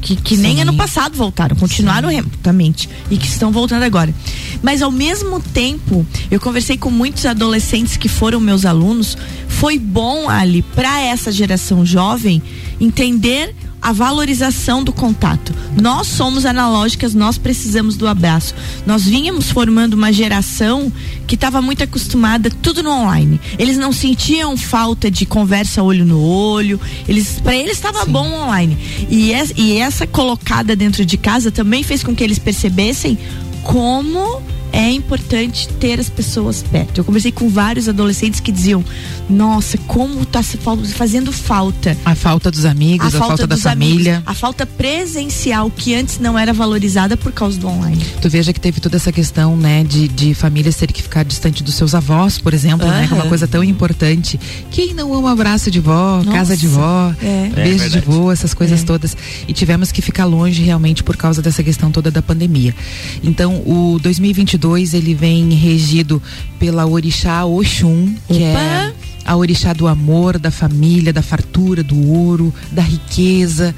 que, 0.07 0.15
que 0.15 0.37
nem 0.37 0.61
ano 0.61 0.75
passado 0.75 1.17
voltaram, 1.17 1.57
continuaram 1.57 2.09
Sim. 2.09 2.17
remotamente 2.17 2.89
e 3.11 3.17
que 3.17 3.27
estão 3.27 3.51
voltando 3.51 3.83
agora. 3.83 4.15
Mas 4.63 4.81
ao 4.81 4.93
mesmo 4.93 5.41
tempo, 5.41 6.07
eu 6.31 6.39
conversei 6.39 6.79
com 6.79 6.91
muitos 6.91 7.27
adolescentes 7.27 7.97
que 7.97 8.09
foram 8.09 8.39
meus 8.39 8.65
alunos. 8.65 9.19
Foi 9.49 9.79
bom 9.79 10.31
ali 10.31 10.63
para 10.63 11.01
essa 11.01 11.33
geração 11.33 11.85
jovem 11.85 12.41
entender 12.81 13.55
a 13.87 13.93
valorização 13.93 14.83
do 14.83 14.93
contato. 14.93 15.55
Nós 15.81 16.09
somos 16.09 16.45
analógicas, 16.45 17.15
nós 17.15 17.39
precisamos 17.39 17.97
do 17.97 18.09
abraço. 18.09 18.53
Nós 18.85 19.05
vínhamos 19.05 19.49
formando 19.49 19.95
uma 19.95 20.13
geração 20.13 20.93
que 21.25 21.37
estava 21.37 21.63
muito 21.63 21.85
acostumada 21.85 22.51
tudo 22.51 22.83
no 22.83 22.91
online. 22.91 23.41
Eles 23.57 23.79
não 23.79 23.93
sentiam 23.93 24.57
falta 24.57 25.09
de 25.09 25.25
conversa 25.25 25.85
olho 25.85 26.05
no 26.05 26.21
olho. 26.21 26.81
Eles 27.07 27.39
para 27.39 27.55
eles 27.55 27.75
estava 27.75 28.05
bom 28.05 28.27
online. 28.27 28.77
E, 29.09 29.31
e 29.57 29.79
essa 29.79 30.05
colocada 30.05 30.75
dentro 30.75 31.07
de 31.07 31.17
casa 31.17 31.53
também 31.53 31.85
fez 31.85 32.03
com 32.03 32.13
que 32.13 32.25
eles 32.25 32.41
percebessem 32.41 33.17
como 33.63 34.43
é 34.77 34.91
importante 34.91 35.69
ter 35.81 35.99
as 35.99 36.11
pessoas 36.11 36.63
perto. 36.63 36.99
Eu 36.99 37.05
conversei 37.05 37.33
com 37.33 37.49
vários 37.49 37.89
adolescentes 37.89 38.41
que 38.41 38.53
diziam: 38.53 38.85
Nossa, 39.29 39.79
como 39.79 40.23
está 40.23 40.43
fazendo 40.43 41.33
falta. 41.33 41.97
A 42.05 42.15
falta 42.15 42.51
dos 42.51 42.67
amigos, 42.67 43.07
a, 43.07 43.09
a 43.09 43.11
falta, 43.11 43.27
falta 43.29 43.47
da 43.47 43.57
família. 43.57 44.17
Amigos, 44.17 44.31
a 44.31 44.35
falta 44.35 44.67
presencial 44.67 45.71
que 45.71 45.95
antes 45.95 46.19
não 46.19 46.39
era 46.39 46.53
valorizada 46.53 47.17
por 47.17 47.33
causa 47.33 47.59
do 47.59 47.67
online. 47.67 48.05
Tu 48.21 48.29
veja 48.29 48.53
que 48.53 48.61
teve 48.61 48.79
toda 48.79 48.97
essa 48.97 49.11
questão, 49.11 49.57
né, 49.57 49.83
de, 49.83 50.09
de 50.09 50.35
famílias 50.35 50.77
ter 50.77 50.93
que 50.93 51.03
ficar 51.03 51.25
distante 51.25 51.63
dos 51.63 51.75
seus 51.75 51.95
avós, 51.95 52.39
por 52.39 52.53
exemplo, 52.53 52.87
uhum. 52.87 52.93
né? 52.93 53.07
Que 53.07 53.15
é 53.15 53.17
uma 53.17 53.29
coisa 53.29 53.49
tão 53.49 53.65
importante. 53.65 54.39
Quem 54.71 54.93
não 54.93 55.15
ama 55.15 55.33
abraço 55.33 55.71
de 55.71 55.81
vó, 55.81 56.19
Nossa, 56.19 56.33
casa 56.33 56.57
de 56.57 56.69
vó, 56.69 57.15
é. 57.23 57.49
beijo 57.55 57.85
é 57.85 57.89
de 57.89 58.01
vó, 58.01 58.31
essas 58.31 58.53
coisas 58.53 58.83
é. 58.83 58.85
todas. 58.85 59.17
E 59.49 59.55
tivemos 59.55 59.91
que 59.91 60.03
ficar 60.03 60.27
longe 60.27 60.63
realmente 60.63 61.03
por 61.03 61.17
causa 61.17 61.41
dessa 61.41 61.63
questão 61.63 61.91
toda 61.91 62.11
da 62.11 62.21
pandemia. 62.21 62.75
Então, 63.23 63.63
o 63.67 63.99
2022 64.03 64.66
2022 64.67 64.95
ele 64.95 65.15
vem 65.15 65.51
regido 65.55 66.21
pela 66.59 66.87
orixá 66.87 67.45
Oxum, 67.45 68.15
que 68.29 68.43
é 68.43 68.51
Opa. 68.51 68.61
é 68.61 68.95
a 69.25 69.37
orixá 69.37 69.73
do 69.73 69.87
amor, 69.87 70.39
da 70.39 70.51
família, 70.51 71.13
da 71.13 71.23
fartura, 71.23 71.83
do 71.83 72.11
ouro, 72.13 72.53
da 72.71 72.83
riqueza. 72.83 73.75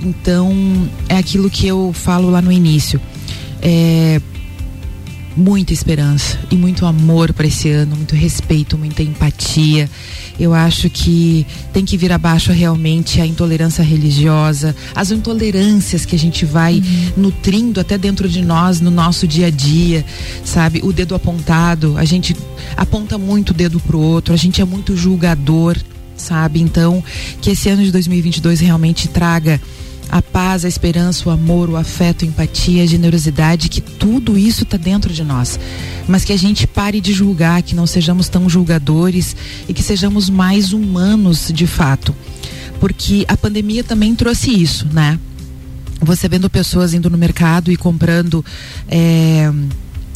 Então, 0.00 0.88
é 1.08 1.16
aquilo 1.16 1.50
que 1.50 1.66
eu 1.66 1.92
falo 1.92 2.30
lá 2.30 2.42
no 2.42 2.50
início. 2.50 3.00
É, 3.62 4.20
muita 5.38 5.72
esperança 5.72 6.36
e 6.50 6.56
muito 6.56 6.84
amor 6.84 7.32
para 7.32 7.46
esse 7.46 7.70
ano, 7.70 7.94
muito 7.94 8.16
respeito, 8.16 8.76
muita 8.76 9.04
empatia. 9.04 9.88
Eu 10.38 10.52
acho 10.52 10.90
que 10.90 11.46
tem 11.72 11.84
que 11.84 11.96
vir 11.96 12.10
abaixo 12.10 12.50
realmente 12.52 13.20
a 13.20 13.26
intolerância 13.26 13.82
religiosa, 13.82 14.74
as 14.94 15.12
intolerâncias 15.12 16.04
que 16.04 16.16
a 16.16 16.18
gente 16.18 16.44
vai 16.44 16.74
uhum. 16.74 17.22
nutrindo 17.22 17.80
até 17.80 17.96
dentro 17.96 18.28
de 18.28 18.42
nós 18.42 18.80
no 18.80 18.90
nosso 18.90 19.28
dia 19.28 19.46
a 19.46 19.50
dia, 19.50 20.04
sabe? 20.44 20.80
O 20.82 20.92
dedo 20.92 21.14
apontado, 21.14 21.96
a 21.96 22.04
gente 22.04 22.36
aponta 22.76 23.16
muito 23.16 23.50
o 23.50 23.54
dedo 23.54 23.78
pro 23.78 24.00
outro, 24.00 24.34
a 24.34 24.36
gente 24.36 24.60
é 24.60 24.64
muito 24.64 24.96
julgador, 24.96 25.76
sabe? 26.16 26.60
Então, 26.60 27.02
que 27.40 27.50
esse 27.50 27.68
ano 27.68 27.84
de 27.84 27.92
2022 27.92 28.58
realmente 28.58 29.06
traga 29.06 29.60
a 30.10 30.22
paz, 30.22 30.64
a 30.64 30.68
esperança, 30.68 31.28
o 31.28 31.32
amor, 31.32 31.68
o 31.68 31.76
afeto, 31.76 32.24
a 32.24 32.28
empatia, 32.28 32.82
a 32.82 32.86
generosidade, 32.86 33.68
que 33.68 33.80
tudo 33.80 34.38
isso 34.38 34.64
está 34.64 34.76
dentro 34.76 35.12
de 35.12 35.22
nós. 35.22 35.58
Mas 36.06 36.24
que 36.24 36.32
a 36.32 36.36
gente 36.36 36.66
pare 36.66 37.00
de 37.00 37.12
julgar, 37.12 37.62
que 37.62 37.74
não 37.74 37.86
sejamos 37.86 38.28
tão 38.28 38.48
julgadores 38.48 39.36
e 39.68 39.74
que 39.74 39.82
sejamos 39.82 40.30
mais 40.30 40.72
humanos 40.72 41.50
de 41.52 41.66
fato. 41.66 42.14
Porque 42.80 43.24
a 43.28 43.36
pandemia 43.36 43.84
também 43.84 44.14
trouxe 44.14 44.50
isso, 44.50 44.86
né? 44.92 45.18
Você 46.00 46.28
vendo 46.28 46.48
pessoas 46.48 46.94
indo 46.94 47.10
no 47.10 47.18
mercado 47.18 47.72
e 47.72 47.76
comprando. 47.76 48.44
É 48.88 49.52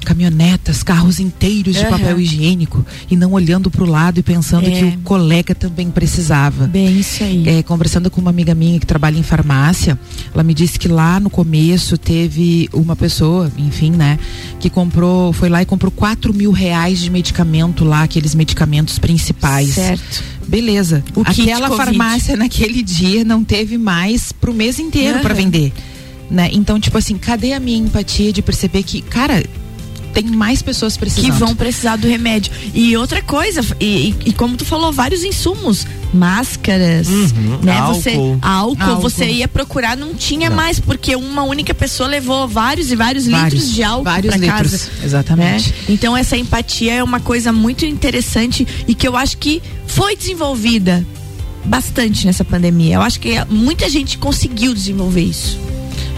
caminhonetas, 0.05 0.83
carros 0.83 1.21
inteiros 1.21 1.77
de 1.77 1.85
uhum. 1.85 1.91
papel 1.91 2.21
higiênico 2.21 2.85
e 3.11 3.17
não 3.17 3.33
olhando 3.33 3.71
para 3.71 3.83
o 3.83 3.87
lado 3.87 4.19
e 4.19 4.23
pensando 4.23 4.67
é. 4.67 4.71
que 4.71 4.85
o 4.85 4.99
colega 4.99 5.55
também 5.55 5.91
precisava. 5.91 6.67
Bem 6.67 6.99
isso 6.99 7.23
aí. 7.23 7.49
É, 7.49 7.63
conversando 7.63 8.11
com 8.11 8.21
uma 8.21 8.31
amiga 8.31 8.55
minha 8.55 8.79
que 8.79 8.87
trabalha 8.87 9.19
em 9.19 9.23
farmácia, 9.23 9.99
ela 10.33 10.43
me 10.43 10.55
disse 10.55 10.79
que 10.79 10.89
lá 10.89 11.21
no 11.21 11.31
começo 11.31 11.97
teve 11.97 12.69
uma 12.73 12.97
pessoa, 12.97 13.51
enfim, 13.57 13.91
né, 13.91 14.19
que 14.61 14.71
comprou, 14.71 15.33
foi 15.33 15.49
lá 15.49 15.63
e 15.63 15.67
comprou 15.67 15.91
4 15.91 16.33
mil 16.33 16.51
reais 16.51 17.01
de 17.01 17.11
medicamento 17.11 17.85
lá, 17.85 18.03
aqueles 18.03 18.35
medicamentos 18.35 18.99
principais. 18.99 19.71
Certo. 19.71 20.23
Beleza. 20.47 21.03
O 21.15 21.23
Aquela 21.23 21.71
farmácia 21.77 22.37
naquele 22.37 22.83
dia 22.83 23.25
não 23.25 23.45
teve 23.45 23.79
mais 23.79 24.33
pro 24.33 24.53
mês 24.53 24.79
inteiro 24.79 25.17
uhum. 25.17 25.23
para 25.23 25.35
vender. 25.35 25.73
Né? 26.31 26.49
Então, 26.53 26.81
tipo 26.81 26.97
assim, 26.97 27.19
cadê 27.19 27.53
a 27.53 27.61
minha 27.61 27.79
empatia 27.79 28.33
de 28.33 28.41
perceber 28.41 28.83
que, 28.83 29.03
cara, 29.03 29.45
tem 30.13 30.25
mais 30.25 30.63
pessoas 30.63 30.97
precisando. 30.97 31.25
Que 31.25 31.39
vão 31.39 31.55
precisar 31.55 31.97
do 31.97 32.07
remédio. 32.07 32.53
E 32.75 32.97
outra 32.97 33.23
coisa, 33.23 33.61
e, 33.81 33.85
e, 33.85 34.17
e 34.27 34.33
como 34.33 34.57
tu 34.57 34.65
falou, 34.65 34.93
vários 34.93 35.25
insumos, 35.25 35.87
máscaras, 36.13 37.09
uhum, 37.09 37.59
né? 37.63 37.79
Álcool. 37.79 37.95
Você, 37.95 38.11
álcool, 38.43 38.83
álcool, 38.83 39.01
você 39.01 39.25
ia 39.27 39.49
procurar, 39.49 39.97
não 39.97 40.15
tinha 40.15 40.51
não. 40.51 40.57
mais, 40.57 40.79
porque 40.79 41.17
uma 41.17 41.43
única 41.43 41.75
pessoa 41.75 42.09
levou 42.09 42.47
vários 42.47 42.91
e 42.91 42.97
vários, 42.97 43.27
vários 43.27 43.55
litros 43.55 43.75
de 43.75 43.83
álcool 43.83 44.05
para 44.05 44.39
casa. 44.39 44.91
Exatamente. 45.03 45.71
Né? 45.71 45.77
Então 45.89 46.17
essa 46.17 46.37
empatia 46.37 46.95
é 46.95 47.03
uma 47.03 47.21
coisa 47.21 47.53
muito 47.53 47.87
interessante 47.87 48.67
e 48.87 48.95
que 48.95 49.09
eu 49.09 49.17
acho 49.17 49.39
que 49.39 49.63
foi 49.87 50.17
desenvolvida 50.17 51.05
bastante 51.65 52.27
nessa 52.27 52.45
pandemia. 52.45 52.97
Eu 52.97 53.03
acho 53.03 53.21
que 53.21 53.33
muita 53.49 53.89
gente 53.89 54.19
conseguiu 54.19 54.75
desenvolver 54.75 55.23
isso. 55.23 55.59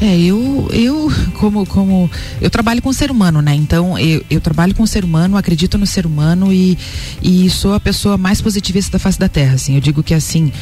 É, 0.01 0.19
eu, 0.19 0.69
eu 0.73 1.11
como, 1.39 1.65
como 1.67 2.11
eu 2.41 2.51
trabalho 2.51 2.83
com 2.83 2.89
o 2.89 2.95
ser 2.95 3.11
humano, 3.11 3.41
né? 3.41 3.55
Então 3.55 3.99
eu, 3.99 4.25
eu 4.29 4.41
trabalho 4.41 4.75
com 4.75 4.83
o 4.83 4.87
ser 4.87 5.05
humano, 5.05 5.37
acredito 5.37 5.79
no 5.79 5.87
ser 5.87 6.05
humano 6.05 6.53
e, 6.53 6.77
e 7.23 7.49
sou 7.49 7.75
a 7.75 7.81
pessoa 7.81 8.19
mais 8.19 8.41
positivista 8.41 8.93
da 8.93 8.99
face 8.99 9.19
da 9.19 9.29
Terra. 9.29 9.55
Assim, 9.55 9.75
eu 9.75 9.81
digo 9.81 10.03
que 10.03 10.13
assim 10.13 10.53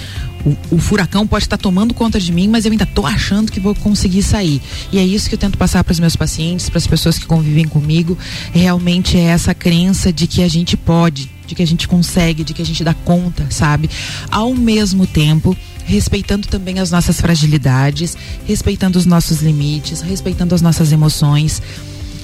o, 0.45 0.77
o 0.77 0.79
furacão 0.79 1.27
pode 1.27 1.45
estar 1.45 1.57
tomando 1.57 1.95
conta 1.95 2.21
de 2.21 2.33
mim, 2.33 2.49
mas 2.49 2.65
eu 2.65 2.73
ainda 2.73 2.85
estou 2.85 3.07
achando 3.07 3.51
que 3.51 3.61
vou 3.61 3.75
conseguir 3.75 4.23
sair. 4.23 4.61
E 4.93 4.99
é 4.99 5.05
isso 5.05 5.29
que 5.29 5.35
eu 5.35 5.39
tento 5.39 5.57
passar 5.57 5.83
para 5.85 5.93
os 5.93 6.01
meus 6.01 6.17
pacientes, 6.17 6.69
para 6.69 6.79
as 6.79 6.87
pessoas 6.87 7.19
que 7.19 7.27
convivem 7.27 7.67
comigo. 7.67 8.19
Realmente 8.53 9.17
é 9.17 9.23
essa 9.23 9.55
crença 9.55 10.13
de 10.13 10.27
que 10.27 10.43
a 10.43 10.49
gente 10.49 10.77
pode, 10.77 11.31
de 11.53 11.55
que 11.55 11.63
a 11.63 11.67
gente 11.67 11.87
consegue, 11.87 12.43
de 12.43 12.55
que 12.55 12.63
a 12.63 12.65
gente 12.65 12.83
dá 12.83 12.95
conta, 12.95 13.47
sabe? 13.51 13.89
Ao 14.31 14.55
mesmo 14.55 15.07
tempo 15.07 15.57
respeitando 15.85 16.49
também 16.49 16.79
as 16.79 16.91
nossas 16.91 17.21
fragilidades, 17.21 18.17
respeitando 18.47 18.99
os 18.99 19.05
nossos 19.05 19.43
limites, 19.43 20.01
respeitando 20.01 20.55
as 20.55 20.63
nossas 20.63 20.93
emoções. 20.93 21.61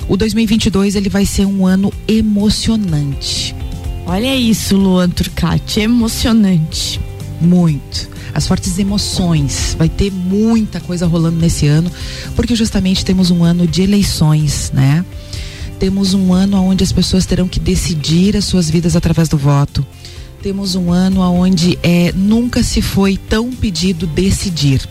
O 0.08 0.16
2022 0.16 0.94
ele 0.94 1.10
vai 1.10 1.26
ser 1.26 1.44
um 1.44 1.66
ano 1.66 1.92
emocionante. 2.06 3.54
Olha 4.06 4.34
isso, 4.34 4.76
Luan 4.76 5.10
Turcati, 5.10 5.80
emocionante. 5.80 6.98
Muito. 7.40 8.08
As 8.32 8.46
fortes 8.46 8.78
emoções. 8.78 9.76
Vai 9.78 9.88
ter 9.88 10.10
muita 10.10 10.80
coisa 10.80 11.06
rolando 11.06 11.38
nesse 11.38 11.66
ano, 11.66 11.90
porque 12.34 12.54
justamente 12.54 13.04
temos 13.04 13.30
um 13.30 13.44
ano 13.44 13.66
de 13.66 13.82
eleições, 13.82 14.70
né? 14.72 15.04
Temos 15.78 16.14
um 16.14 16.32
ano 16.32 16.62
onde 16.62 16.82
as 16.82 16.92
pessoas 16.92 17.24
terão 17.24 17.48
que 17.48 17.60
decidir 17.60 18.36
as 18.36 18.44
suas 18.44 18.68
vidas 18.68 18.96
através 18.96 19.28
do 19.28 19.38
voto 19.38 19.86
temos 20.42 20.76
um 20.76 20.92
ano 20.92 21.20
onde 21.20 21.78
é, 21.82 22.12
nunca 22.12 22.62
se 22.62 22.80
foi 22.80 23.16
tão 23.16 23.50
pedido 23.50 24.06
decidir. 24.06 24.88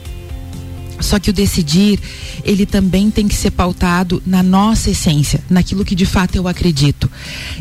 Só 0.99 1.19
que 1.19 1.29
o 1.29 1.33
decidir, 1.33 1.99
ele 2.43 2.65
também 2.65 3.09
tem 3.09 3.27
que 3.27 3.35
ser 3.35 3.51
pautado 3.51 4.21
na 4.25 4.41
nossa 4.41 4.89
essência, 4.89 5.41
naquilo 5.49 5.85
que 5.85 5.95
de 5.95 6.05
fato 6.05 6.35
eu 6.35 6.47
acredito. 6.47 7.09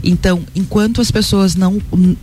Então, 0.02 0.42
enquanto 0.54 1.00
as 1.00 1.10
pessoas 1.10 1.54
não, 1.54 1.80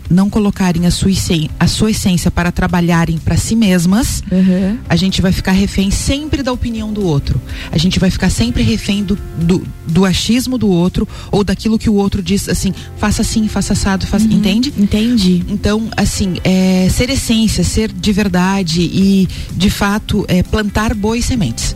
não 0.09 0.29
colocarem 0.29 0.85
a 0.85 0.91
sua, 0.91 1.11
essência, 1.11 1.49
a 1.59 1.67
sua 1.67 1.91
essência 1.91 2.31
para 2.31 2.51
trabalharem 2.51 3.17
para 3.17 3.37
si 3.37 3.55
mesmas, 3.55 4.23
uhum. 4.31 4.77
a 4.87 4.95
gente 4.95 5.21
vai 5.21 5.31
ficar 5.31 5.51
refém 5.51 5.91
sempre 5.91 6.41
da 6.41 6.51
opinião 6.51 6.91
do 6.91 7.05
outro. 7.05 7.41
A 7.71 7.77
gente 7.77 7.99
vai 7.99 8.09
ficar 8.09 8.29
sempre 8.29 8.63
refém 8.63 9.03
do, 9.03 9.17
do, 9.37 9.65
do 9.87 10.05
achismo 10.05 10.57
do 10.57 10.67
outro 10.67 11.07
ou 11.31 11.43
daquilo 11.43 11.77
que 11.77 11.89
o 11.89 11.93
outro 11.93 12.21
diz 12.21 12.49
assim, 12.49 12.73
faça 12.97 13.21
assim, 13.21 13.47
faça 13.47 13.73
assado, 13.73 14.07
faça, 14.07 14.25
uhum. 14.25 14.33
entende? 14.33 14.73
Entendi. 14.77 15.43
Então, 15.47 15.89
assim, 15.95 16.37
é, 16.43 16.87
ser 16.89 17.09
essência, 17.09 17.63
ser 17.63 17.91
de 17.91 18.11
verdade 18.11 18.81
e 18.81 19.27
de 19.51 19.69
fato 19.69 20.25
é, 20.27 20.41
plantar 20.43 20.93
boas 21.03 21.25
sementes. 21.25 21.75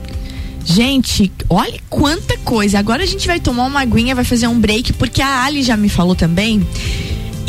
Gente, 0.63 1.29
olha 1.49 1.77
quanta 1.89 2.37
coisa. 2.45 2.79
Agora 2.79 3.03
a 3.03 3.05
gente 3.05 3.27
vai 3.27 3.41
tomar 3.41 3.65
uma 3.65 3.81
aguinha, 3.81 4.15
vai 4.15 4.23
fazer 4.23 4.47
um 4.47 4.57
break, 4.57 4.93
porque 4.93 5.21
a 5.21 5.43
Ali 5.43 5.63
já 5.63 5.75
me 5.75 5.89
falou 5.89 6.15
também. 6.15 6.65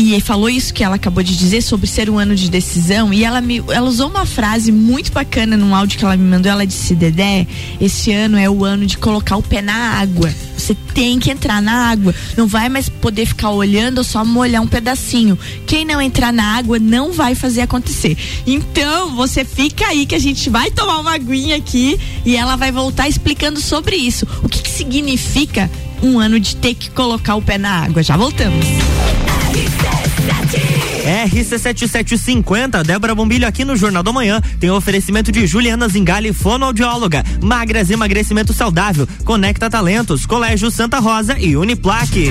E 0.01 0.21
falou 0.21 0.49
isso 0.49 0.73
que 0.73 0.85
ela 0.85 0.95
acabou 0.95 1.25
de 1.25 1.37
dizer 1.37 1.61
sobre 1.61 1.89
ser 1.89 2.09
um 2.09 2.21
ano 2.21 2.37
de 2.37 2.49
decisão. 2.49 3.13
E 3.13 3.25
ela 3.25 3.41
me 3.41 3.59
ela 3.69 3.89
usou 3.89 4.09
uma 4.09 4.25
frase 4.25 4.71
muito 4.71 5.11
bacana 5.11 5.57
num 5.57 5.75
áudio 5.75 5.99
que 5.99 6.05
ela 6.05 6.17
me 6.17 6.23
mandou. 6.23 6.53
Ela 6.53 6.65
disse: 6.65 6.95
Dedé, 6.95 7.49
esse 7.81 8.13
ano 8.13 8.39
é 8.39 8.49
o 8.49 8.65
ano 8.65 8.87
de 8.87 8.97
colocar 8.97 9.37
o 9.37 9.43
pé 9.43 9.61
na 9.61 9.75
água. 9.75 10.33
Você 10.57 10.77
tem 10.95 11.19
que 11.19 11.33
entrar 11.33 11.61
na 11.61 11.91
água. 11.91 12.15
Não 12.37 12.47
vai 12.47 12.69
mais 12.69 12.89
poder 12.89 13.27
ficar 13.27 13.51
olhando 13.51 13.99
ou 13.99 14.05
só 14.05 14.25
molhar 14.25 14.63
um 14.63 14.69
pedacinho. 14.69 15.37
Quem 15.67 15.85
não 15.85 16.01
entrar 16.01 16.33
na 16.33 16.45
água 16.45 16.79
não 16.79 17.13
vai 17.13 17.35
fazer 17.35 17.63
acontecer. 17.63 18.17
Então, 18.47 19.17
você 19.17 19.45
fica 19.45 19.85
aí 19.87 20.07
que 20.07 20.15
a 20.15 20.19
gente 20.21 20.49
vai 20.49 20.71
tomar 20.71 21.01
uma 21.01 21.15
aguinha 21.15 21.57
aqui 21.57 21.99
e 22.25 22.37
ela 22.37 22.55
vai 22.55 22.71
voltar 22.71 23.09
explicando 23.09 23.61
sobre 23.61 23.97
isso. 23.97 24.27
O 24.45 24.49
que, 24.49 24.63
que 24.63 24.71
significa 24.71 25.69
um 26.03 26.21
ano 26.21 26.39
de 26.39 26.55
ter 26.55 26.75
que 26.75 26.89
colocar 26.91 27.35
o 27.35 27.43
pé 27.43 27.59
na 27.59 27.83
água? 27.83 28.03
Já 28.03 28.17
voltamos. 28.17 28.67
RC7750, 31.27 32.83
Débora 32.85 33.15
Bombilho 33.15 33.47
aqui 33.47 33.65
no 33.65 33.77
Jornal 33.77 34.03
da 34.03 34.13
Manhã, 34.13 34.41
tem 34.61 34.71
oferecimento 34.71 35.33
de 35.33 35.47
Juliana 35.47 35.89
Zingali, 35.89 36.33
fonoaudióloga, 36.33 37.25
Magras 37.43 37.91
Emagrecimento 37.91 38.53
Saudável, 38.53 39.09
Conecta 39.25 39.71
Talentos, 39.71 40.27
Colégio 40.27 40.71
Santa 40.71 40.99
Rosa 40.99 41.39
e 41.39 41.57
Uniplaque. 41.57 42.31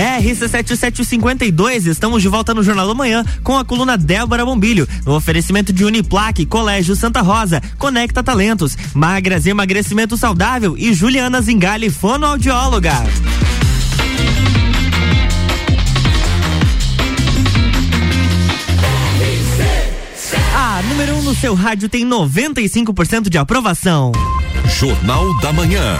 RC7752, 0.00 1.86
estamos 1.86 2.22
de 2.22 2.28
volta 2.28 2.54
no 2.54 2.62
Jornal 2.62 2.88
da 2.88 2.94
Manhã 2.94 3.24
com 3.42 3.58
a 3.58 3.64
coluna 3.64 3.98
Débora 3.98 4.44
Bombilho, 4.44 4.88
no 5.04 5.14
oferecimento 5.14 5.72
de 5.72 5.84
Uniplaque, 5.84 6.46
Colégio 6.46 6.96
Santa 6.96 7.20
Rosa, 7.20 7.62
Conecta 7.76 8.22
Talentos, 8.22 8.76
Magras 8.94 9.46
Emagrecimento 9.46 10.16
Saudável 10.16 10.76
e 10.78 10.94
Juliana 10.94 11.40
Zingali, 11.42 11.90
fonoaudióloga. 11.90 12.94
A 20.54 20.82
número 20.82 21.14
1 21.14 21.18
um 21.18 21.22
no 21.22 21.34
seu 21.34 21.54
rádio 21.54 21.88
tem 21.88 22.06
95% 22.06 23.28
de 23.28 23.38
aprovação. 23.38 24.12
Jornal 24.78 25.38
da 25.40 25.52
Manhã. 25.52 25.98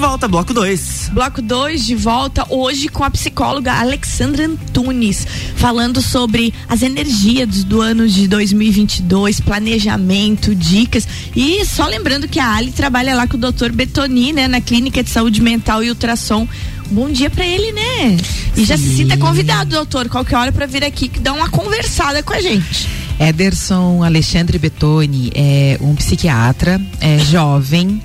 De 0.00 0.06
volta, 0.06 0.26
bloco 0.26 0.54
2. 0.54 1.10
Bloco 1.12 1.42
2 1.42 1.84
de 1.84 1.94
volta 1.94 2.46
hoje 2.48 2.88
com 2.88 3.04
a 3.04 3.10
psicóloga 3.10 3.74
Alexandra 3.74 4.46
Antunes, 4.46 5.26
falando 5.56 6.00
sobre 6.00 6.54
as 6.70 6.80
energias 6.80 7.62
do 7.64 7.82
ano 7.82 8.08
de 8.08 8.26
2022, 8.26 9.40
planejamento, 9.40 10.54
dicas. 10.54 11.06
E 11.36 11.62
só 11.66 11.86
lembrando 11.86 12.26
que 12.26 12.40
a 12.40 12.54
Ali 12.54 12.72
trabalha 12.72 13.14
lá 13.14 13.26
com 13.26 13.36
o 13.36 13.40
Dr. 13.40 13.72
Betoni, 13.72 14.32
né, 14.32 14.48
na 14.48 14.62
Clínica 14.62 15.02
de 15.02 15.10
Saúde 15.10 15.42
Mental 15.42 15.84
e 15.84 15.90
Ultrassom. 15.90 16.48
Bom 16.90 17.10
dia 17.10 17.28
para 17.28 17.44
ele, 17.44 17.70
né? 17.72 18.16
E 18.56 18.64
já 18.64 18.78
se 18.78 18.96
sinta 18.96 19.18
convidado, 19.18 19.70
doutor, 19.70 20.08
qualquer 20.08 20.36
hora 20.36 20.50
para 20.50 20.64
vir 20.64 20.82
aqui 20.82 21.08
que 21.08 21.20
dá 21.20 21.34
uma 21.34 21.50
conversada 21.50 22.22
com 22.22 22.32
a 22.32 22.40
gente. 22.40 22.88
Ederson 23.20 24.02
Alexandre 24.02 24.58
Betoni 24.58 25.30
é 25.34 25.76
um 25.78 25.94
psiquiatra, 25.94 26.80
é 27.02 27.18
jovem, 27.18 28.00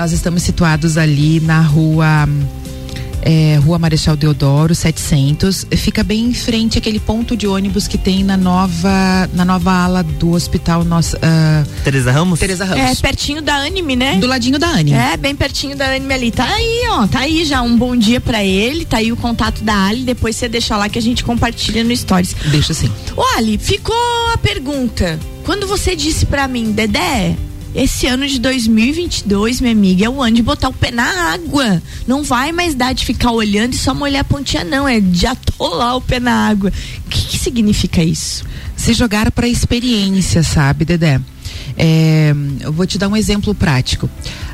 nós 0.00 0.12
estamos 0.12 0.42
situados 0.42 0.96
ali 0.96 1.40
na 1.40 1.60
rua 1.60 2.26
é, 3.20 3.56
Rua 3.62 3.78
Marechal 3.78 4.16
Deodoro, 4.16 4.74
700. 4.74 5.66
Fica 5.76 6.02
bem 6.02 6.28
em 6.28 6.32
frente 6.32 6.78
aquele 6.78 6.98
ponto 6.98 7.36
de 7.36 7.46
ônibus 7.46 7.86
que 7.86 7.98
tem 7.98 8.24
na 8.24 8.34
nova, 8.34 9.28
na 9.34 9.44
nova 9.44 9.70
ala 9.70 10.02
do 10.02 10.30
hospital 10.30 10.84
nossa. 10.84 11.18
Uh, 11.18 11.82
Tereza 11.84 12.10
Ramos? 12.10 12.40
Tereza 12.40 12.64
Ramos. 12.64 12.82
É, 12.82 12.94
pertinho 12.94 13.42
da 13.42 13.56
Anime, 13.56 13.94
né? 13.94 14.16
Do 14.16 14.26
ladinho 14.26 14.58
da 14.58 14.68
Anime. 14.68 14.96
É, 14.96 15.18
bem 15.18 15.36
pertinho 15.36 15.76
da 15.76 15.94
Anime 15.94 16.14
ali. 16.14 16.30
Tá 16.30 16.46
aí, 16.46 16.82
ó. 16.92 17.06
Tá 17.06 17.18
aí 17.18 17.44
já 17.44 17.60
um 17.60 17.76
bom 17.76 17.94
dia 17.94 18.22
para 18.22 18.42
ele. 18.42 18.86
Tá 18.86 18.96
aí 18.96 19.12
o 19.12 19.16
contato 19.18 19.62
da 19.62 19.84
Ali. 19.84 20.04
Depois 20.04 20.34
você 20.34 20.48
deixa 20.48 20.78
lá 20.78 20.88
que 20.88 20.98
a 20.98 21.02
gente 21.02 21.22
compartilha 21.22 21.84
no 21.84 21.94
Stories. 21.94 22.34
Deixa 22.46 22.72
sim. 22.72 22.90
Ô, 23.14 23.22
Ali, 23.36 23.58
ficou 23.58 23.94
a 24.32 24.38
pergunta. 24.38 25.18
Quando 25.44 25.66
você 25.66 25.94
disse 25.94 26.24
para 26.24 26.48
mim, 26.48 26.72
Dedé, 26.72 27.36
esse 27.74 28.06
ano 28.06 28.26
de 28.26 28.38
2022, 28.40 29.60
minha 29.60 29.72
amiga, 29.72 30.06
é 30.06 30.08
o 30.08 30.20
ano 30.20 30.36
de 30.36 30.42
botar 30.42 30.68
o 30.68 30.72
pé 30.72 30.90
na 30.90 31.32
água. 31.32 31.80
Não 32.06 32.22
vai 32.22 32.50
mais 32.50 32.74
dar 32.74 32.92
de 32.92 33.04
ficar 33.04 33.30
olhando 33.30 33.74
e 33.74 33.76
só 33.76 33.94
molhar 33.94 34.22
a 34.22 34.24
pontinha, 34.24 34.64
não. 34.64 34.88
É 34.88 35.00
de 35.00 35.26
atolar 35.26 35.96
o 35.96 36.00
pé 36.00 36.18
na 36.18 36.48
água. 36.48 36.72
O 37.06 37.10
que, 37.10 37.26
que 37.28 37.38
significa 37.38 38.02
isso? 38.02 38.44
Se 38.76 38.92
jogar 38.92 39.30
para 39.30 39.46
experiência, 39.46 40.42
sabe, 40.42 40.84
Dedé? 40.84 41.20
É, 41.76 42.34
eu 42.60 42.72
vou 42.72 42.86
te 42.86 42.98
dar 42.98 43.08
um 43.08 43.16
exemplo 43.16 43.54
prático. 43.54 44.10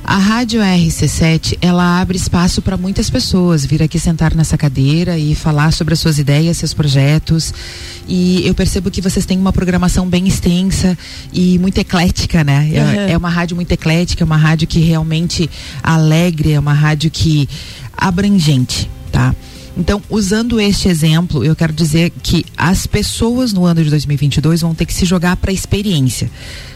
A 0.08 0.18
Rádio 0.18 0.60
RC7, 0.60 1.58
ela 1.60 2.00
abre 2.00 2.16
espaço 2.16 2.62
para 2.62 2.76
muitas 2.76 3.10
pessoas 3.10 3.66
vir 3.66 3.82
aqui 3.82 3.98
sentar 3.98 4.36
nessa 4.36 4.56
cadeira 4.56 5.18
e 5.18 5.34
falar 5.34 5.72
sobre 5.72 5.94
as 5.94 5.98
suas 5.98 6.16
ideias, 6.16 6.58
seus 6.58 6.72
projetos. 6.72 7.52
E 8.06 8.46
eu 8.46 8.54
percebo 8.54 8.88
que 8.88 9.00
vocês 9.00 9.26
têm 9.26 9.36
uma 9.36 9.52
programação 9.52 10.08
bem 10.08 10.28
extensa 10.28 10.96
e 11.32 11.58
muito 11.58 11.78
eclética, 11.78 12.44
né? 12.44 12.60
Uhum. 12.60 13.00
É, 13.00 13.12
é 13.14 13.16
uma 13.16 13.28
rádio 13.28 13.56
muito 13.56 13.72
eclética, 13.72 14.22
é 14.22 14.24
uma 14.24 14.36
rádio 14.36 14.68
que 14.68 14.78
realmente 14.78 15.50
alegre, 15.82 16.52
é 16.52 16.60
uma 16.60 16.72
rádio 16.72 17.10
que 17.10 17.48
abrangente, 17.96 18.88
tá? 19.10 19.34
Então, 19.76 20.02
usando 20.08 20.58
este 20.58 20.88
exemplo, 20.88 21.44
eu 21.44 21.54
quero 21.54 21.72
dizer 21.72 22.10
que 22.22 22.46
as 22.56 22.86
pessoas 22.86 23.52
no 23.52 23.66
ano 23.66 23.84
de 23.84 23.90
2022 23.90 24.62
vão 24.62 24.74
ter 24.74 24.86
que 24.86 24.94
se 24.94 25.04
jogar 25.04 25.36
para 25.36 25.50
a 25.50 25.54
experiência. 25.54 26.30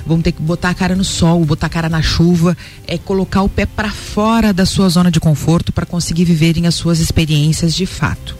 Vão 0.06 0.20
ter 0.20 0.32
que 0.32 0.42
botar 0.42 0.68
a 0.68 0.74
cara 0.74 0.94
no 0.94 1.04
sol, 1.04 1.42
botar 1.44 1.66
a 1.66 1.70
cara 1.70 1.88
na 1.88 2.02
chuva, 2.02 2.54
é 2.86 2.98
colocar 2.98 3.42
o 3.42 3.48
pé 3.48 3.64
para 3.64 3.90
fora 3.90 4.52
da 4.52 4.66
sua 4.66 4.88
zona 4.90 5.10
de 5.10 5.18
conforto 5.18 5.72
para 5.72 5.86
conseguir 5.86 6.24
viverem 6.26 6.66
as 6.66 6.74
suas 6.74 7.00
experiências 7.00 7.74
de 7.74 7.86
fato. 7.86 8.36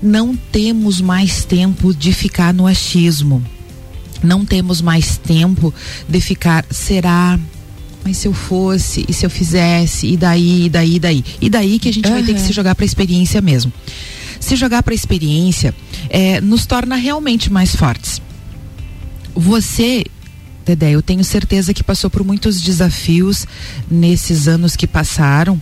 Não 0.00 0.36
temos 0.36 1.00
mais 1.00 1.44
tempo 1.44 1.92
de 1.92 2.12
ficar 2.12 2.54
no 2.54 2.68
achismo. 2.68 3.42
Não 4.22 4.44
temos 4.44 4.80
mais 4.80 5.16
tempo 5.16 5.74
de 6.08 6.20
ficar 6.20 6.64
será 6.70 7.38
mas 8.04 8.18
se 8.18 8.28
eu 8.28 8.34
fosse, 8.34 9.04
e 9.08 9.12
se 9.12 9.24
eu 9.24 9.30
fizesse, 9.30 10.06
e 10.06 10.16
daí, 10.16 10.66
e 10.66 10.68
daí, 10.68 10.94
e 10.96 11.00
daí. 11.00 11.24
E 11.40 11.48
daí 11.48 11.78
que 11.78 11.88
a 11.88 11.92
gente 11.92 12.06
uhum. 12.06 12.14
vai 12.14 12.22
ter 12.22 12.34
que 12.34 12.40
se 12.40 12.52
jogar 12.52 12.74
para 12.74 12.84
a 12.84 12.86
experiência 12.86 13.40
mesmo. 13.40 13.72
Se 14.38 14.56
jogar 14.56 14.82
para 14.82 14.92
a 14.92 14.94
experiência 14.94 15.74
é, 16.10 16.40
nos 16.40 16.66
torna 16.66 16.96
realmente 16.96 17.50
mais 17.50 17.74
fortes. 17.74 18.20
Você, 19.34 20.04
Dedé, 20.66 20.90
eu 20.90 21.02
tenho 21.02 21.24
certeza 21.24 21.72
que 21.72 21.82
passou 21.82 22.10
por 22.10 22.22
muitos 22.22 22.60
desafios 22.60 23.46
nesses 23.90 24.46
anos 24.46 24.76
que 24.76 24.86
passaram, 24.86 25.60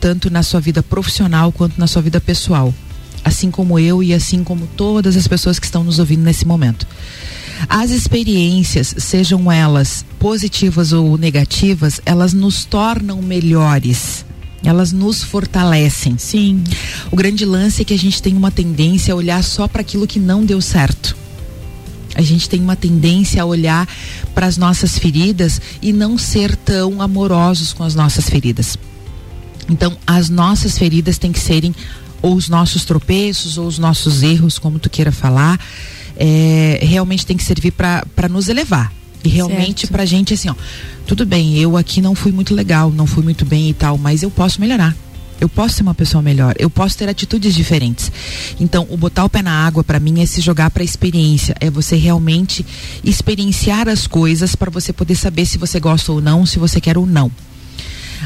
tanto 0.00 0.30
na 0.30 0.42
sua 0.42 0.60
vida 0.60 0.82
profissional 0.82 1.52
quanto 1.52 1.78
na 1.78 1.86
sua 1.86 2.00
vida 2.00 2.20
pessoal. 2.20 2.74
Assim 3.22 3.50
como 3.50 3.78
eu 3.78 4.02
e 4.02 4.14
assim 4.14 4.42
como 4.42 4.66
todas 4.66 5.16
as 5.16 5.28
pessoas 5.28 5.58
que 5.58 5.66
estão 5.66 5.84
nos 5.84 5.98
ouvindo 5.98 6.22
nesse 6.22 6.46
momento. 6.46 6.86
As 7.68 7.90
experiências, 7.90 8.94
sejam 8.98 9.50
elas 9.50 10.04
positivas 10.18 10.92
ou 10.92 11.16
negativas, 11.16 12.00
elas 12.04 12.32
nos 12.32 12.64
tornam 12.64 13.20
melhores. 13.22 14.24
Elas 14.62 14.92
nos 14.92 15.22
fortalecem. 15.22 16.16
Sim. 16.16 16.64
O 17.10 17.16
grande 17.16 17.44
lance 17.44 17.82
é 17.82 17.84
que 17.84 17.92
a 17.92 17.98
gente 17.98 18.22
tem 18.22 18.34
uma 18.34 18.50
tendência 18.50 19.12
a 19.12 19.16
olhar 19.16 19.42
só 19.44 19.68
para 19.68 19.82
aquilo 19.82 20.06
que 20.06 20.18
não 20.18 20.44
deu 20.44 20.60
certo. 20.60 21.14
A 22.14 22.22
gente 22.22 22.48
tem 22.48 22.60
uma 22.60 22.76
tendência 22.76 23.42
a 23.42 23.44
olhar 23.44 23.88
para 24.34 24.46
as 24.46 24.56
nossas 24.56 24.98
feridas 24.98 25.60
e 25.82 25.92
não 25.92 26.16
ser 26.16 26.56
tão 26.56 27.02
amorosos 27.02 27.72
com 27.72 27.82
as 27.82 27.94
nossas 27.94 28.28
feridas. 28.28 28.78
Então, 29.68 29.96
as 30.06 30.28
nossas 30.28 30.78
feridas 30.78 31.18
têm 31.18 31.32
que 31.32 31.40
serem 31.40 31.74
ou 32.22 32.34
os 32.34 32.48
nossos 32.48 32.84
tropeços 32.84 33.58
ou 33.58 33.66
os 33.66 33.78
nossos 33.78 34.22
erros, 34.22 34.58
como 34.58 34.78
tu 34.78 34.88
queira 34.88 35.12
falar, 35.12 35.60
é, 36.16 36.80
realmente 36.82 37.26
tem 37.26 37.36
que 37.36 37.44
servir 37.44 37.72
para 37.72 38.28
nos 38.28 38.48
elevar. 38.48 38.92
E 39.22 39.28
realmente 39.28 39.86
para 39.86 40.02
a 40.02 40.06
gente 40.06 40.34
assim, 40.34 40.50
ó, 40.50 40.54
tudo 41.06 41.24
bem, 41.24 41.56
eu 41.56 41.76
aqui 41.76 42.00
não 42.02 42.14
fui 42.14 42.30
muito 42.30 42.54
legal, 42.54 42.90
não 42.90 43.06
fui 43.06 43.24
muito 43.24 43.44
bem 43.44 43.70
e 43.70 43.74
tal, 43.74 43.96
mas 43.96 44.22
eu 44.22 44.30
posso 44.30 44.60
melhorar. 44.60 44.94
Eu 45.40 45.48
posso 45.48 45.76
ser 45.76 45.82
uma 45.82 45.94
pessoa 45.94 46.22
melhor, 46.22 46.54
eu 46.58 46.70
posso 46.70 46.96
ter 46.96 47.08
atitudes 47.08 47.54
diferentes. 47.54 48.10
Então, 48.60 48.86
o 48.88 48.96
botar 48.96 49.24
o 49.24 49.30
pé 49.30 49.42
na 49.42 49.66
água 49.66 49.82
para 49.82 49.98
mim 49.98 50.22
é 50.22 50.26
se 50.26 50.40
jogar 50.40 50.70
para 50.70 50.84
experiência, 50.84 51.56
é 51.60 51.68
você 51.70 51.96
realmente 51.96 52.64
experienciar 53.02 53.88
as 53.88 54.06
coisas 54.06 54.54
para 54.54 54.70
você 54.70 54.92
poder 54.92 55.16
saber 55.16 55.44
se 55.44 55.58
você 55.58 55.80
gosta 55.80 56.12
ou 56.12 56.20
não, 56.20 56.46
se 56.46 56.58
você 56.58 56.80
quer 56.80 56.96
ou 56.96 57.04
não. 57.04 57.30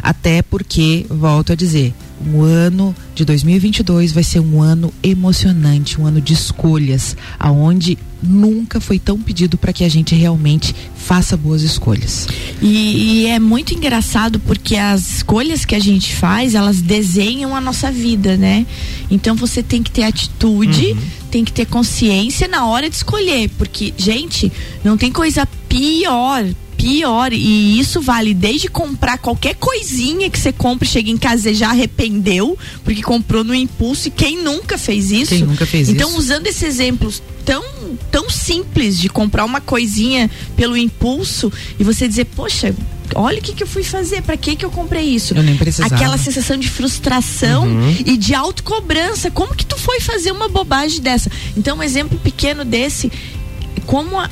Até 0.03 0.43
porque, 0.43 1.07
volto 1.09 1.53
a 1.53 1.57
dizer, 1.57 1.95
o 2.33 2.43
ano 2.43 2.95
de 3.15 3.25
2022 3.25 4.13
vai 4.13 4.25
ser 4.25 4.41
um 4.41 4.61
ano 4.61 4.93
emocionante, 5.03 6.01
um 6.01 6.07
ano 6.07 6.21
de 6.21 6.33
escolhas, 6.33 7.17
aonde 7.39 7.97
nunca 8.21 8.81
foi 8.81 8.99
tão 8.99 9.21
pedido 9.21 9.57
para 9.57 9.73
que 9.73 9.85
a 9.85 9.89
gente 9.89 10.15
realmente 10.15 10.75
faça 10.97 11.37
boas 11.37 11.63
escolhas. 11.63 12.27
E, 12.61 13.23
e, 13.23 13.27
é 13.27 13.39
muito 13.39 13.73
engraçado 13.73 14.41
porque 14.41 14.77
as 14.77 15.19
escolhas 15.19 15.65
que 15.65 15.75
a 15.75 15.79
gente 15.79 16.15
faz, 16.15 16.55
elas 16.55 16.81
desenham 16.81 17.55
a 17.55 17.61
nossa 17.61 17.91
vida, 17.93 18.37
né? 18.37 18.67
Então 19.11 19.37
você 19.37 19.63
tem 19.63 19.83
que 19.83 19.91
ter 19.91 20.03
atitude, 20.03 20.93
uhum. 20.93 20.99
tem 21.31 21.45
que 21.45 21.53
ter 21.53 21.67
consciência 21.67 22.49
na 22.49 22.67
hora 22.67 22.91
de 22.91 22.97
escolher, 22.97 23.49
porque 23.57 23.95
gente, 23.97 24.53
não 24.85 24.97
tem 24.97 25.13
coisa 25.13 25.47
pior 25.69 26.45
pior. 26.79 27.33
E 27.33 27.79
isso 27.79 28.01
vale 28.01 28.33
desde 28.33 28.69
comprar 28.69 29.19
qualquer 29.19 29.57
coisinha 29.57 30.31
que 30.31 30.38
você 30.38 30.53
compra 30.53 30.87
e 30.87 30.91
chega 30.91 31.11
em 31.11 31.19
casa 31.19 31.51
e 31.51 31.55
já 31.55 31.71
arrependeu, 31.71 32.57
porque 32.85 33.03
comprou 33.03 33.43
no 33.45 33.55
impulso. 33.55 34.09
E 34.09 34.11
quem 34.11 34.43
nunca 34.43 34.79
fez 34.79 35.11
isso? 35.11 35.35
Quem 35.35 35.43
nunca 35.43 35.67
fez 35.67 35.88
então, 35.88 36.09
isso? 36.09 36.19
usando 36.19 36.47
esses 36.47 36.62
exemplos 36.62 37.21
tão, 37.45 37.64
tão 38.11 38.31
simples 38.31 38.99
de 38.99 39.09
comprar 39.09 39.45
uma 39.45 39.61
coisinha 39.61 40.31
pelo 40.57 40.77
impulso 40.77 41.53
e 41.79 41.85
você 41.85 42.07
dizer, 42.07 42.27
poxa, 42.27 42.75
olha 43.14 43.38
o 43.38 43.43
que, 43.43 43.55
que 43.55 43.62
eu 43.62 43.67
fui 43.67 43.83
fazer, 43.83 44.23
para 44.23 44.37
que 44.37 44.55
que 44.55 44.64
eu 44.64 44.71
comprei 44.71 45.05
isso? 45.05 45.35
Eu 45.35 45.43
nem 45.43 45.57
precisava. 45.57 45.95
Aquela 45.95 46.17
sensação 46.17 46.57
de 46.57 46.69
frustração 46.69 47.67
uhum. 47.67 47.97
e 48.07 48.17
de 48.17 48.35
autocobrança. 48.35 49.31
Como 49.31 49.55
que 49.55 49.67
tu 49.67 49.77
foi 49.77 50.01
fazer 50.01 50.31
uma 50.31 50.49
bobagem 50.49 51.01
dessa? 51.01 51.31
Então, 51.57 51.79
um 51.79 51.83
exemplo 51.83 52.19
pequeno 52.19 52.64
desse, 52.64 53.11
como 53.87 54.19
a, 54.19 54.29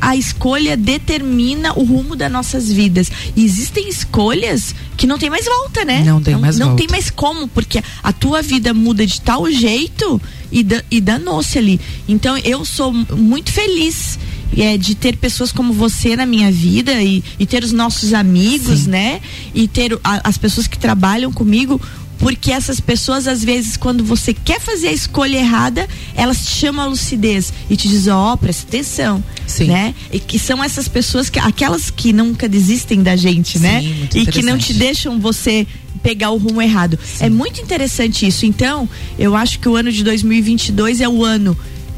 a 0.00 0.14
escolha 0.16 0.76
determina 0.76 1.72
o 1.74 1.82
rumo 1.84 2.14
das 2.16 2.30
nossas 2.30 2.70
vidas. 2.70 3.10
E 3.36 3.44
existem 3.44 3.88
escolhas 3.88 4.74
que 4.96 5.06
não 5.06 5.18
tem 5.18 5.30
mais 5.30 5.44
volta, 5.44 5.84
né? 5.84 6.02
Não 6.04 6.20
tem 6.22 6.36
mais 6.36 6.58
Não 6.58 6.68
volta. 6.68 6.82
tem 6.82 6.90
mais 6.90 7.10
como, 7.10 7.48
porque 7.48 7.82
a 8.02 8.12
tua 8.12 8.42
vida 8.42 8.72
muda 8.74 9.06
de 9.06 9.20
tal 9.20 9.50
jeito 9.50 10.20
e, 10.50 10.62
da, 10.62 10.82
e 10.90 11.00
danou-se 11.00 11.56
ali. 11.58 11.80
Então 12.08 12.36
eu 12.38 12.64
sou 12.64 12.92
muito 12.92 13.52
feliz 13.52 14.18
é, 14.56 14.76
de 14.78 14.94
ter 14.94 15.16
pessoas 15.16 15.52
como 15.52 15.72
você 15.72 16.16
na 16.16 16.24
minha 16.26 16.50
vida 16.50 17.02
e, 17.02 17.22
e 17.38 17.44
ter 17.46 17.62
os 17.62 17.72
nossos 17.72 18.12
amigos, 18.14 18.86
né? 18.86 19.20
E 19.54 19.68
ter 19.68 19.92
a- 20.02 20.20
as 20.28 20.38
pessoas 20.38 20.66
que 20.66 20.78
trabalham 20.78 21.32
comigo. 21.32 21.80
Porque 22.18 22.50
essas 22.50 22.80
pessoas, 22.80 23.28
às 23.28 23.44
vezes, 23.44 23.76
quando 23.76 24.04
você 24.04 24.34
quer 24.34 24.60
fazer 24.60 24.88
a 24.88 24.92
escolha 24.92 25.38
errada, 25.38 25.88
elas 26.14 26.44
te 26.44 26.50
chamam 26.50 26.84
a 26.84 26.88
lucidez 26.88 27.52
e 27.70 27.76
te 27.76 27.88
dizem, 27.88 28.12
ó, 28.12 28.36
presta 28.36 28.66
atenção. 28.66 29.22
Sim. 29.46 29.66
Né? 29.66 29.94
E 30.12 30.18
que 30.18 30.38
são 30.38 30.62
essas 30.62 30.88
pessoas 30.88 31.30
que, 31.30 31.38
aquelas 31.38 31.90
que 31.90 32.12
nunca 32.12 32.48
desistem 32.48 33.02
da 33.02 33.16
gente, 33.16 33.58
né? 33.58 33.80
Sim, 33.80 33.94
muito 33.94 34.18
E 34.18 34.26
que 34.26 34.42
não 34.42 34.58
te 34.58 34.74
deixam 34.74 35.18
você 35.18 35.66
pegar 36.02 36.30
o 36.30 36.36
rumo 36.36 36.60
errado. 36.60 36.98
É 37.20 37.28
muito 37.28 37.60
interessante 37.60 38.26
isso. 38.26 38.44
Então, 38.46 38.88
eu 39.18 39.34
acho 39.34 39.58
que 39.58 39.68
o 39.68 39.76
ano 39.76 39.90
de 39.90 40.02
2022 40.04 41.00
é 41.00 41.08
o 41.08 41.24
ano 41.24 41.56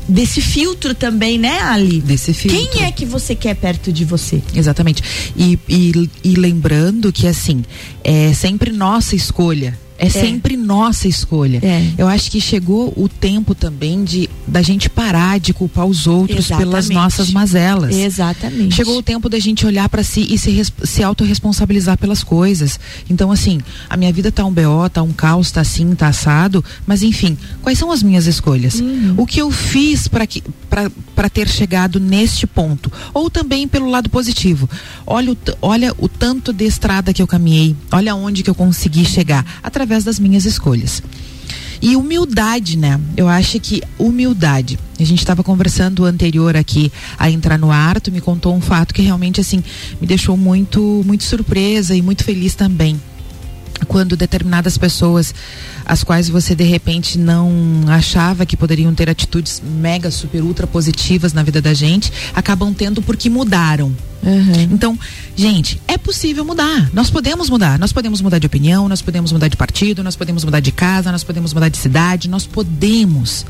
desse 0.09 0.41
filtro 0.41 0.95
também, 0.95 1.39
né, 1.39 1.61
Ali? 1.61 2.01
Desse 2.01 2.35
filtro. 2.35 2.59
Quem 2.59 2.85
é 2.85 2.93
que 2.93 3.07
você 3.07 3.35
quer 3.35 3.55
perto 3.55 3.93
de 3.93 4.05
você? 4.05 4.43
Exatamente. 4.55 5.03
E, 5.37 5.59
e, 5.69 6.11
e 6.25 6.35
lembrando 6.35 7.13
que, 7.13 7.27
assim, 7.27 7.65
é 8.03 8.33
sempre 8.35 8.73
nossa 8.73 9.15
escolha. 9.15 9.79
É, 10.01 10.09
sempre 10.09 10.57
nossa 10.57 11.07
escolha. 11.07 11.61
É. 11.63 11.93
Eu 11.99 12.09
acho 12.09 12.31
que 12.31 12.41
chegou 12.41 12.91
o 12.97 13.07
tempo 13.07 13.55
também 13.55 14.03
de 14.03 14.31
da 14.47 14.63
gente 14.63 14.89
parar 14.89 15.39
de 15.39 15.53
culpar 15.53 15.85
os 15.85 16.07
outros 16.07 16.49
pelas 16.49 16.87
Exatamente. 16.87 16.93
nossas 16.95 17.31
mazelas. 17.31 17.95
Exatamente. 17.95 18.75
Chegou 18.75 18.97
o 18.97 19.03
tempo 19.03 19.29
da 19.29 19.39
gente 19.39 19.67
olhar 19.67 19.89
pra 19.91 20.03
si 20.03 20.27
e 20.31 20.39
se, 20.39 20.63
se 20.85 21.03
autorresponsabilizar 21.03 21.99
pelas 21.99 22.25
coisas. 22.25 22.81
Então, 23.11 23.31
assim, 23.31 23.61
a 23.91 23.97
minha 23.97 24.11
vida 24.11 24.33
tá 24.33 24.43
um 24.45 24.53
BO, 24.53 24.89
tá 24.91 25.03
um 25.03 25.13
caos, 25.13 25.51
tá 25.51 25.61
assim, 25.61 25.95
tá 25.95 26.09
assado, 26.09 26.65
mas 26.87 27.03
enfim, 27.03 27.37
quais 27.61 27.79
são 27.79 27.93
as 27.93 28.03
minhas 28.03 28.27
escolhas? 28.27 28.83
O 29.19 29.27
que 29.27 29.41
eu 29.41 29.51
fiz 29.51 30.09
para 30.09 30.27
que 30.27 30.43
para 31.15 31.29
ter 31.29 31.49
chegado 31.49 32.01
neste 32.01 32.47
ponto? 32.47 32.91
Ou 33.13 33.29
também 33.29 33.69
pelo 33.69 33.91
lado 33.91 34.09
positivo. 34.09 34.71
Olha 35.07 35.33
o, 35.33 35.39
olha 35.61 35.93
o 35.99 36.09
tanto 36.09 36.53
de 36.53 36.65
estrada 36.65 37.13
que 37.13 37.21
eu 37.21 37.27
caminhei, 37.27 37.77
olha 37.93 38.15
onde 38.15 38.43
que 38.43 38.49
eu 38.49 38.55
consegui 38.55 39.05
chegar 39.05 39.45
através 39.63 39.90
das 39.99 40.19
minhas 40.19 40.45
escolhas. 40.45 41.03
E 41.83 41.97
humildade, 41.97 42.77
né? 42.77 43.01
Eu 43.17 43.27
acho 43.27 43.59
que 43.59 43.83
humildade. 43.99 44.79
A 44.99 45.05
gente 45.05 45.21
estava 45.21 45.43
conversando 45.43 46.05
anterior 46.05 46.55
aqui 46.55 46.93
a 47.19 47.31
entrar 47.31 47.59
no 47.59 47.71
ar, 47.71 48.01
tu 48.01 48.13
me 48.13 48.21
contou 48.21 48.55
um 48.55 48.61
fato 48.61 48.93
que 48.93 49.01
realmente 49.01 49.41
assim 49.41 49.63
me 49.99 50.07
deixou 50.07 50.37
muito 50.37 51.03
muito 51.07 51.25
surpresa 51.25 51.95
e 51.95 52.03
muito 52.03 52.23
feliz 52.23 52.55
também. 52.55 53.01
Quando 53.87 54.17
determinadas 54.17 54.79
pessoas, 54.79 55.35
as 55.85 56.05
quais 56.05 56.29
você 56.29 56.55
de 56.55 56.65
repente 56.65 57.19
não 57.19 57.51
achava 57.89 58.47
que 58.47 58.57
poderiam 58.57 58.95
ter 58.95 59.09
atitudes 59.09 59.63
mega, 59.65 60.11
super, 60.11 60.43
ultra 60.43 60.67
positivas 60.67 61.33
na 61.33 61.43
vida 61.43 61.61
da 61.61 61.75
gente, 61.75 62.13
acabam 62.35 62.73
tendo 62.73 63.03
porque 63.03 63.29
mudaram. 63.29 63.95
Então, 64.71 64.99
gente, 65.35 65.81
é 65.89 65.97
possível 65.97 66.45
mudar. 66.45 66.91
Nós 66.93 67.11
podemos 67.11 67.49
mudar. 67.49 67.79
Nós 67.79 67.93
podemos 67.93 68.21
mudar 68.21 68.39
de 68.39 68.47
opinião, 68.47 68.89
nós 68.89 69.01
podemos 69.01 69.33
mudar 69.33 69.49
de 69.49 69.57
partido, 69.57 70.03
nós 70.03 70.15
podemos 70.15 70.45
mudar 70.45 70.61
de 70.61 70.71
casa, 70.71 71.11
nós 71.11 71.25
podemos 71.25 71.55
mudar 71.55 71.69
de 71.69 71.79
cidade, 71.79 72.29
nós 72.29 72.47
podemos. 72.47 73.47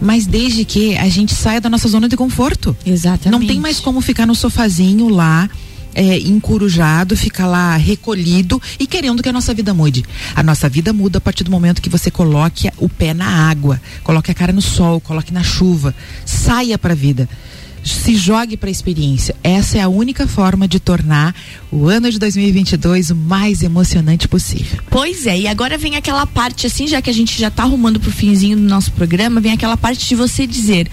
Mas 0.00 0.26
desde 0.26 0.64
que 0.64 0.96
a 0.96 1.08
gente 1.08 1.34
saia 1.34 1.60
da 1.60 1.70
nossa 1.70 1.88
zona 1.88 2.08
de 2.08 2.16
conforto. 2.16 2.76
Exatamente. 2.84 3.40
Não 3.40 3.46
tem 3.46 3.60
mais 3.60 3.78
como 3.80 4.00
ficar 4.00 4.26
no 4.26 4.34
sofazinho 4.34 5.08
lá. 5.08 5.48
É, 5.94 6.18
encurujado, 6.18 7.16
ficar 7.16 7.46
lá 7.46 7.76
recolhido 7.76 8.60
e 8.78 8.86
querendo 8.86 9.22
que 9.22 9.28
a 9.28 9.32
nossa 9.32 9.52
vida 9.52 9.74
mude. 9.74 10.04
A 10.36 10.42
nossa 10.42 10.68
vida 10.68 10.92
muda 10.92 11.18
a 11.18 11.20
partir 11.20 11.42
do 11.42 11.50
momento 11.50 11.82
que 11.82 11.88
você 11.88 12.10
coloque 12.10 12.70
o 12.76 12.88
pé 12.88 13.12
na 13.12 13.48
água, 13.50 13.80
coloque 14.04 14.30
a 14.30 14.34
cara 14.34 14.52
no 14.52 14.62
sol, 14.62 15.00
coloque 15.00 15.32
na 15.32 15.42
chuva, 15.42 15.94
saia 16.24 16.78
para 16.78 16.92
a 16.92 16.96
vida 16.96 17.28
se 17.88 18.16
jogue 18.16 18.56
para 18.56 18.68
a 18.68 18.70
experiência. 18.70 19.34
Essa 19.42 19.78
é 19.78 19.80
a 19.80 19.88
única 19.88 20.26
forma 20.26 20.68
de 20.68 20.78
tornar 20.78 21.34
o 21.70 21.88
ano 21.88 22.10
de 22.10 22.18
2022 22.18 23.10
o 23.10 23.16
mais 23.16 23.62
emocionante 23.62 24.28
possível. 24.28 24.80
Pois 24.90 25.26
é, 25.26 25.40
e 25.40 25.48
agora 25.48 25.78
vem 25.78 25.96
aquela 25.96 26.26
parte 26.26 26.66
assim, 26.66 26.86
já 26.86 27.00
que 27.00 27.10
a 27.10 27.14
gente 27.14 27.38
já 27.38 27.50
tá 27.50 27.62
arrumando 27.62 27.98
pro 28.00 28.10
finzinho 28.10 28.56
do 28.56 28.62
nosso 28.62 28.92
programa, 28.92 29.40
vem 29.40 29.52
aquela 29.52 29.76
parte 29.76 30.06
de 30.06 30.14
você 30.14 30.46
dizer 30.46 30.88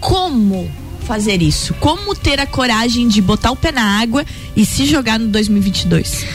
como 0.00 0.70
fazer 1.08 1.40
isso, 1.40 1.72
como 1.80 2.14
ter 2.14 2.38
a 2.38 2.46
coragem 2.46 3.08
de 3.08 3.22
botar 3.22 3.50
o 3.50 3.56
pé 3.56 3.72
na 3.72 3.98
água 3.98 4.26
e 4.54 4.66
se 4.66 4.84
jogar 4.84 5.18
no 5.18 5.28
2022. 5.28 6.26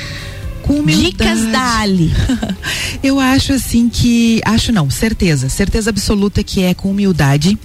Com 0.64 0.80
humildade. 0.80 1.12
Dicas 1.12 1.52
da 1.52 1.80
Ali. 1.80 2.12
Eu 3.04 3.20
acho 3.20 3.54
assim 3.54 3.88
que. 3.88 4.42
Acho 4.44 4.72
não, 4.72 4.90
certeza. 4.90 5.48
Certeza 5.48 5.92
absoluta 5.92 6.42
que 6.42 6.64
é 6.64 6.74
com 6.74 6.90
humildade, 6.90 7.56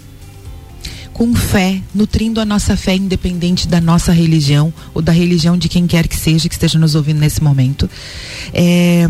com 1.14 1.34
fé, 1.34 1.80
nutrindo 1.94 2.40
a 2.40 2.44
nossa 2.44 2.76
fé 2.76 2.94
independente 2.96 3.66
da 3.66 3.80
nossa 3.80 4.12
religião 4.12 4.74
ou 4.92 5.00
da 5.00 5.12
religião 5.12 5.56
de 5.56 5.68
quem 5.68 5.86
quer 5.86 6.06
que 6.08 6.16
seja 6.16 6.48
que 6.48 6.54
esteja 6.54 6.78
nos 6.78 6.94
ouvindo 6.94 7.20
nesse 7.20 7.42
momento. 7.42 7.88
É, 8.52 9.08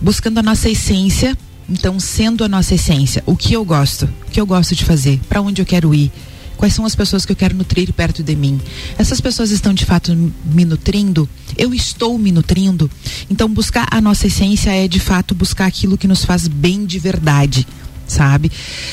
buscando 0.00 0.38
a 0.38 0.42
nossa 0.42 0.68
essência. 0.68 1.38
Então, 1.70 2.00
sendo 2.00 2.42
a 2.42 2.48
nossa 2.48 2.74
essência, 2.74 3.22
o 3.26 3.36
que 3.36 3.52
eu 3.52 3.62
gosto, 3.62 4.08
o 4.26 4.30
que 4.30 4.40
eu 4.40 4.46
gosto 4.46 4.74
de 4.74 4.86
fazer, 4.86 5.20
para 5.28 5.42
onde 5.42 5.60
eu 5.60 5.66
quero 5.66 5.94
ir, 5.94 6.10
quais 6.58 6.74
são 6.74 6.84
as 6.84 6.94
pessoas 6.94 7.24
que 7.24 7.32
eu 7.32 7.36
quero 7.36 7.56
nutrir 7.56 7.92
perto 7.92 8.22
de 8.22 8.36
mim. 8.36 8.60
Essas 8.98 9.20
pessoas 9.20 9.50
estão 9.50 9.72
de 9.72 9.86
fato 9.86 10.14
me 10.44 10.64
nutrindo? 10.64 11.26
Eu 11.56 11.72
estou 11.72 12.18
me 12.18 12.32
nutrindo? 12.32 12.90
Então, 13.30 13.48
buscar 13.48 13.86
a 13.90 14.00
nossa 14.00 14.26
essência 14.26 14.70
é 14.70 14.86
de 14.86 15.00
fato 15.00 15.34
buscar 15.34 15.66
aquilo 15.66 15.96
que 15.96 16.08
nos 16.08 16.24
faz 16.24 16.48
bem 16.48 16.84
de 16.84 16.98
verdade, 16.98 17.66
sabe? 18.06 18.50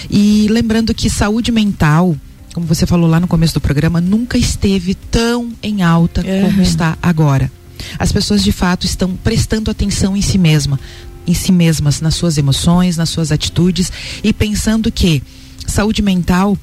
E 0.10 0.48
lembrando 0.50 0.94
que 0.94 1.10
saúde 1.10 1.52
mental, 1.52 2.16
como 2.54 2.68
você 2.68 2.86
falou 2.86 3.10
lá 3.10 3.20
no 3.20 3.28
começo 3.28 3.56
do 3.56 3.62
programa, 3.62 4.00
nunca 4.00 4.38
esteve 4.38 4.94
tão 4.94 5.52
em 5.62 5.82
alta 5.82 6.24
como 6.24 6.62
está 6.62 6.98
agora. 7.02 7.52
As 7.98 8.12
pessoas 8.12 8.44
de 8.44 8.52
fato 8.52 8.86
estão 8.86 9.16
prestando 9.16 9.72
atenção 9.72 10.16
em 10.16 10.22
si 10.22 10.38
mesma, 10.38 10.80
em 11.26 11.34
si 11.34 11.52
mesmas, 11.52 12.00
nas 12.00 12.14
suas 12.14 12.38
emoções, 12.38 12.96
nas 12.96 13.10
suas 13.10 13.32
atitudes 13.32 13.92
e 14.24 14.32
pensando 14.32 14.92
que 14.92 15.24
saúde 15.66 16.04
mental 16.04 16.56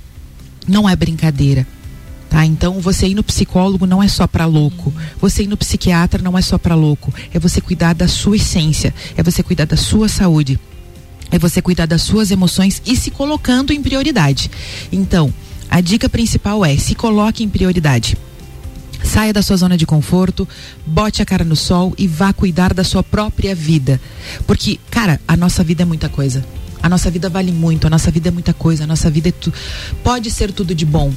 não 0.66 0.88
é 0.88 0.94
brincadeira. 0.94 1.66
Tá? 2.33 2.46
Então, 2.46 2.81
você 2.81 3.09
ir 3.09 3.14
no 3.14 3.22
psicólogo 3.22 3.87
não 3.87 4.03
é 4.03 4.09
só 4.09 4.27
para 4.27 4.46
louco. 4.46 4.92
Você 5.20 5.42
ir 5.42 5.46
no 5.46 5.57
psiquiatra 5.57 6.22
não 6.22 6.38
é 6.38 6.40
só 6.40 6.57
para 6.57 6.75
louco. 6.75 7.12
É 7.33 7.38
você 7.38 7.61
cuidar 7.61 7.92
da 7.92 8.09
sua 8.09 8.37
essência, 8.37 8.94
é 9.16 9.22
você 9.22 9.42
cuidar 9.42 9.66
da 9.66 9.77
sua 9.77 10.09
saúde, 10.09 10.59
é 11.31 11.38
você 11.38 11.61
cuidar 11.61 11.87
das 11.87 12.01
suas 12.01 12.31
emoções 12.31 12.81
e 12.87 12.96
se 12.96 13.11
colocando 13.11 13.70
em 13.70 13.83
prioridade. 13.83 14.51
Então, 14.90 15.33
a 15.68 15.81
dica 15.83 16.09
principal 16.09 16.64
é: 16.64 16.75
se 16.77 16.94
coloque 16.94 17.44
em 17.44 17.48
prioridade. 17.51 18.16
Saia 19.05 19.33
da 19.33 19.42
sua 19.42 19.57
zona 19.57 19.77
de 19.77 19.85
conforto, 19.85 20.48
bote 20.87 21.20
a 21.20 21.27
cara 21.27 21.44
no 21.44 21.57
sol 21.57 21.92
e 21.98 22.07
vá 22.07 22.33
cuidar 22.33 22.72
da 22.72 22.85
sua 22.85 23.03
própria 23.03 23.55
vida. 23.55 24.01
Porque, 24.46 24.79
cara, 24.90 25.20
a 25.27 25.37
nossa 25.37 25.62
vida 25.62 25.83
é 25.83 25.85
muita 25.85 26.09
coisa. 26.09 26.42
A 26.83 26.88
nossa 26.88 27.11
vida 27.11 27.29
vale 27.29 27.53
muito, 27.53 27.87
a 27.87 27.90
nossa 27.90 28.11
vida 28.11 28.29
é 28.29 28.31
muita 28.31 28.53
coisa, 28.53 28.85
a 28.85 28.87
nossa 28.87 29.11
vida 29.11 29.29
é 29.29 29.33
tu... 29.33 29.53
pode 30.03 30.31
ser 30.31 30.53
tudo 30.53 30.75
de 30.75 30.85
bom. 30.85 31.12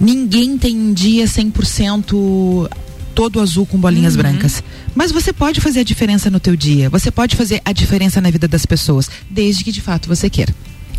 Ninguém 0.00 0.56
tem 0.56 0.76
um 0.76 0.92
dia 0.92 1.24
100% 1.24 2.68
todo 3.14 3.40
azul 3.40 3.64
com 3.64 3.78
bolinhas 3.78 4.14
brancas. 4.14 4.62
Mas 4.94 5.10
você 5.10 5.32
pode 5.32 5.60
fazer 5.60 5.80
a 5.80 5.84
diferença 5.84 6.30
no 6.30 6.38
teu 6.38 6.54
dia. 6.54 6.90
Você 6.90 7.10
pode 7.10 7.34
fazer 7.34 7.62
a 7.64 7.72
diferença 7.72 8.20
na 8.20 8.30
vida 8.30 8.46
das 8.46 8.66
pessoas, 8.66 9.10
desde 9.28 9.64
que 9.64 9.72
de 9.72 9.80
fato 9.80 10.06
você 10.06 10.28
queira. 10.28 10.54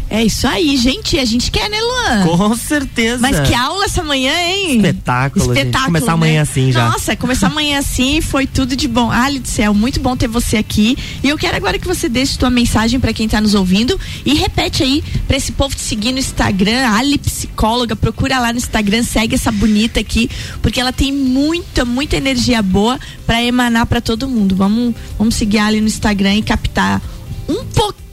É 0.10 0.24
isso 0.24 0.48
aí, 0.48 0.78
gente. 0.78 1.20
A 1.20 1.26
gente 1.26 1.52
quer, 1.52 1.70
né, 1.70 1.78
Luan? 1.80 2.38
Com 2.38 2.56
certeza. 2.56 3.20
Mas 3.20 3.40
que 3.42 3.54
aula 3.54 3.86
essa 3.86 4.04
manhã, 4.04 4.34
hein? 4.34 4.78
Espetáculo, 4.78 5.54
gente. 5.54 5.78
Começar 5.78 6.14
amanhã 6.14 6.42
assim 6.42 6.72
já. 6.72 6.90
Nossa, 6.90 7.16
começar 7.16 7.48
amanhã 7.48 7.80
assim 7.80 8.22
foi 8.22 8.48
tudo 8.48 8.76
de 8.76 8.88
bom. 8.88 9.12
Ali 9.12 9.40
do 9.40 9.48
céu, 9.48 9.74
muito 9.74 10.00
bom 10.00 10.16
ter 10.16 10.28
você 10.28 10.58
aqui. 10.58 10.98
E 11.24 11.30
eu 11.30 11.38
quero 11.38 11.58
agora 11.58 11.78
que 11.78 11.88
você 11.88 12.08
deixe 12.08 12.38
sua 12.38 12.50
mensagem 12.50 13.00
pra 13.00 13.14
quem 13.14 13.28
tá 13.28 13.42
nos 13.42 13.54
ouvindo 13.54 14.00
e 14.26 14.34
repete 14.34 14.84
aí 14.84 15.04
pra 15.28 15.36
esse 15.36 15.52
povo 15.52 15.76
te 15.76 15.82
seguir 15.82 16.12
no 16.12 16.20
Instagram, 16.20 16.90
Ali 16.90 17.18
Psicóloga, 17.18 17.96
procura 17.96 18.40
lá 18.40 18.52
no 18.52 18.58
Instagram, 18.58 19.04
segue 19.04 19.36
essa 19.36 19.52
bonita 19.52 20.00
aqui, 20.00 20.30
porque 20.62 20.80
ela 20.80 20.94
tem 20.94 21.12
muita, 21.12 21.84
muita 21.84 22.16
energia 22.16 22.62
boa 22.62 23.00
pra 23.26 23.44
emanar 23.44 23.86
pra 23.86 24.00
todo 24.00 24.28
mundo. 24.28 24.56
Vamos, 24.56 24.96
vamos 25.18 25.36
seguir 25.36 25.60
ali 25.60 25.82
no 25.82 25.88
Instagram 25.88 26.36
e 26.36 26.42
captar 26.42 27.02
um 27.48 27.66
pouquinho 27.66 28.07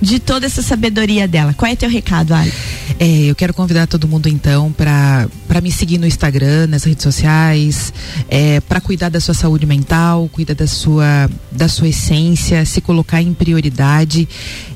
de 0.00 0.18
toda 0.18 0.46
essa 0.46 0.62
sabedoria 0.62 1.28
dela. 1.28 1.54
Qual 1.54 1.70
é 1.70 1.76
teu 1.76 1.88
recado, 1.88 2.34
Ali? 2.34 2.52
É, 2.98 3.24
eu 3.24 3.34
quero 3.34 3.54
convidar 3.54 3.86
todo 3.86 4.06
mundo 4.06 4.28
então 4.28 4.72
para 4.72 5.28
para 5.48 5.60
me 5.60 5.70
seguir 5.70 5.98
no 5.98 6.06
Instagram, 6.06 6.66
nas 6.66 6.84
redes 6.84 7.02
sociais, 7.02 7.92
é, 8.28 8.60
para 8.60 8.80
cuidar 8.80 9.08
da 9.08 9.20
sua 9.20 9.34
saúde 9.34 9.66
mental, 9.66 10.28
cuidar 10.32 10.54
da 10.54 10.66
sua 10.66 11.30
da 11.50 11.68
sua 11.68 11.88
essência, 11.88 12.64
se 12.64 12.80
colocar 12.80 13.20
em 13.22 13.32
prioridade. 13.32 14.28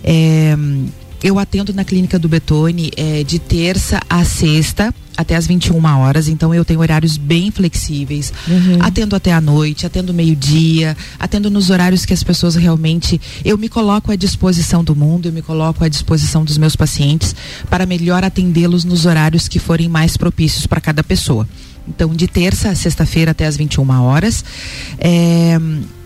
É, 0.03 0.57
eu 1.23 1.39
atendo 1.39 1.73
na 1.73 1.85
clínica 1.85 2.19
do 2.19 2.29
Betone 2.29 2.93
é, 2.97 3.25
de 3.25 3.39
terça 3.39 4.01
a 4.09 4.25
sexta, 4.25 4.95
até 5.17 5.37
as 5.37 5.47
21 5.47 5.83
horas, 5.99 6.29
então 6.29 6.55
eu 6.55 6.65
tenho 6.65 6.81
horários 6.81 7.17
bem 7.17 7.51
flexíveis. 7.51 8.33
Uhum. 8.47 8.79
Atendo 8.81 9.17
até 9.17 9.33
a 9.33 9.41
noite, 9.41 9.87
atendo 9.87 10.13
meio-dia, 10.13 10.97
atendo 11.19 11.51
nos 11.51 11.71
horários 11.71 12.05
que 12.05 12.13
as 12.13 12.23
pessoas 12.23 12.55
realmente. 12.55 13.21
Eu 13.45 13.57
me 13.57 13.69
coloco 13.69 14.13
à 14.13 14.17
disposição 14.17 14.85
do 14.85 14.95
mundo, 14.95 15.27
eu 15.27 15.33
me 15.33 15.43
coloco 15.43 15.85
à 15.85 15.89
disposição 15.89 16.45
dos 16.45 16.59
meus 16.59 16.77
pacientes 16.77 17.35
para 17.71 17.87
melhor 17.87 18.25
atendê-los 18.25 18.85
nos 18.85 19.07
horários 19.07 19.49
que 19.49 19.59
forem 19.59 19.89
mais 19.89 20.17
propícios 20.17 20.67
para 20.67 20.81
cada 20.81 21.03
pessoa. 21.03 21.49
Então, 21.89 22.15
de 22.15 22.27
terça 22.27 22.71
a 22.71 22.75
sexta-feira 22.75 23.31
até 23.31 23.47
as 23.47 23.57
21 23.57 23.89
horas. 24.03 24.45
É, 24.99 25.57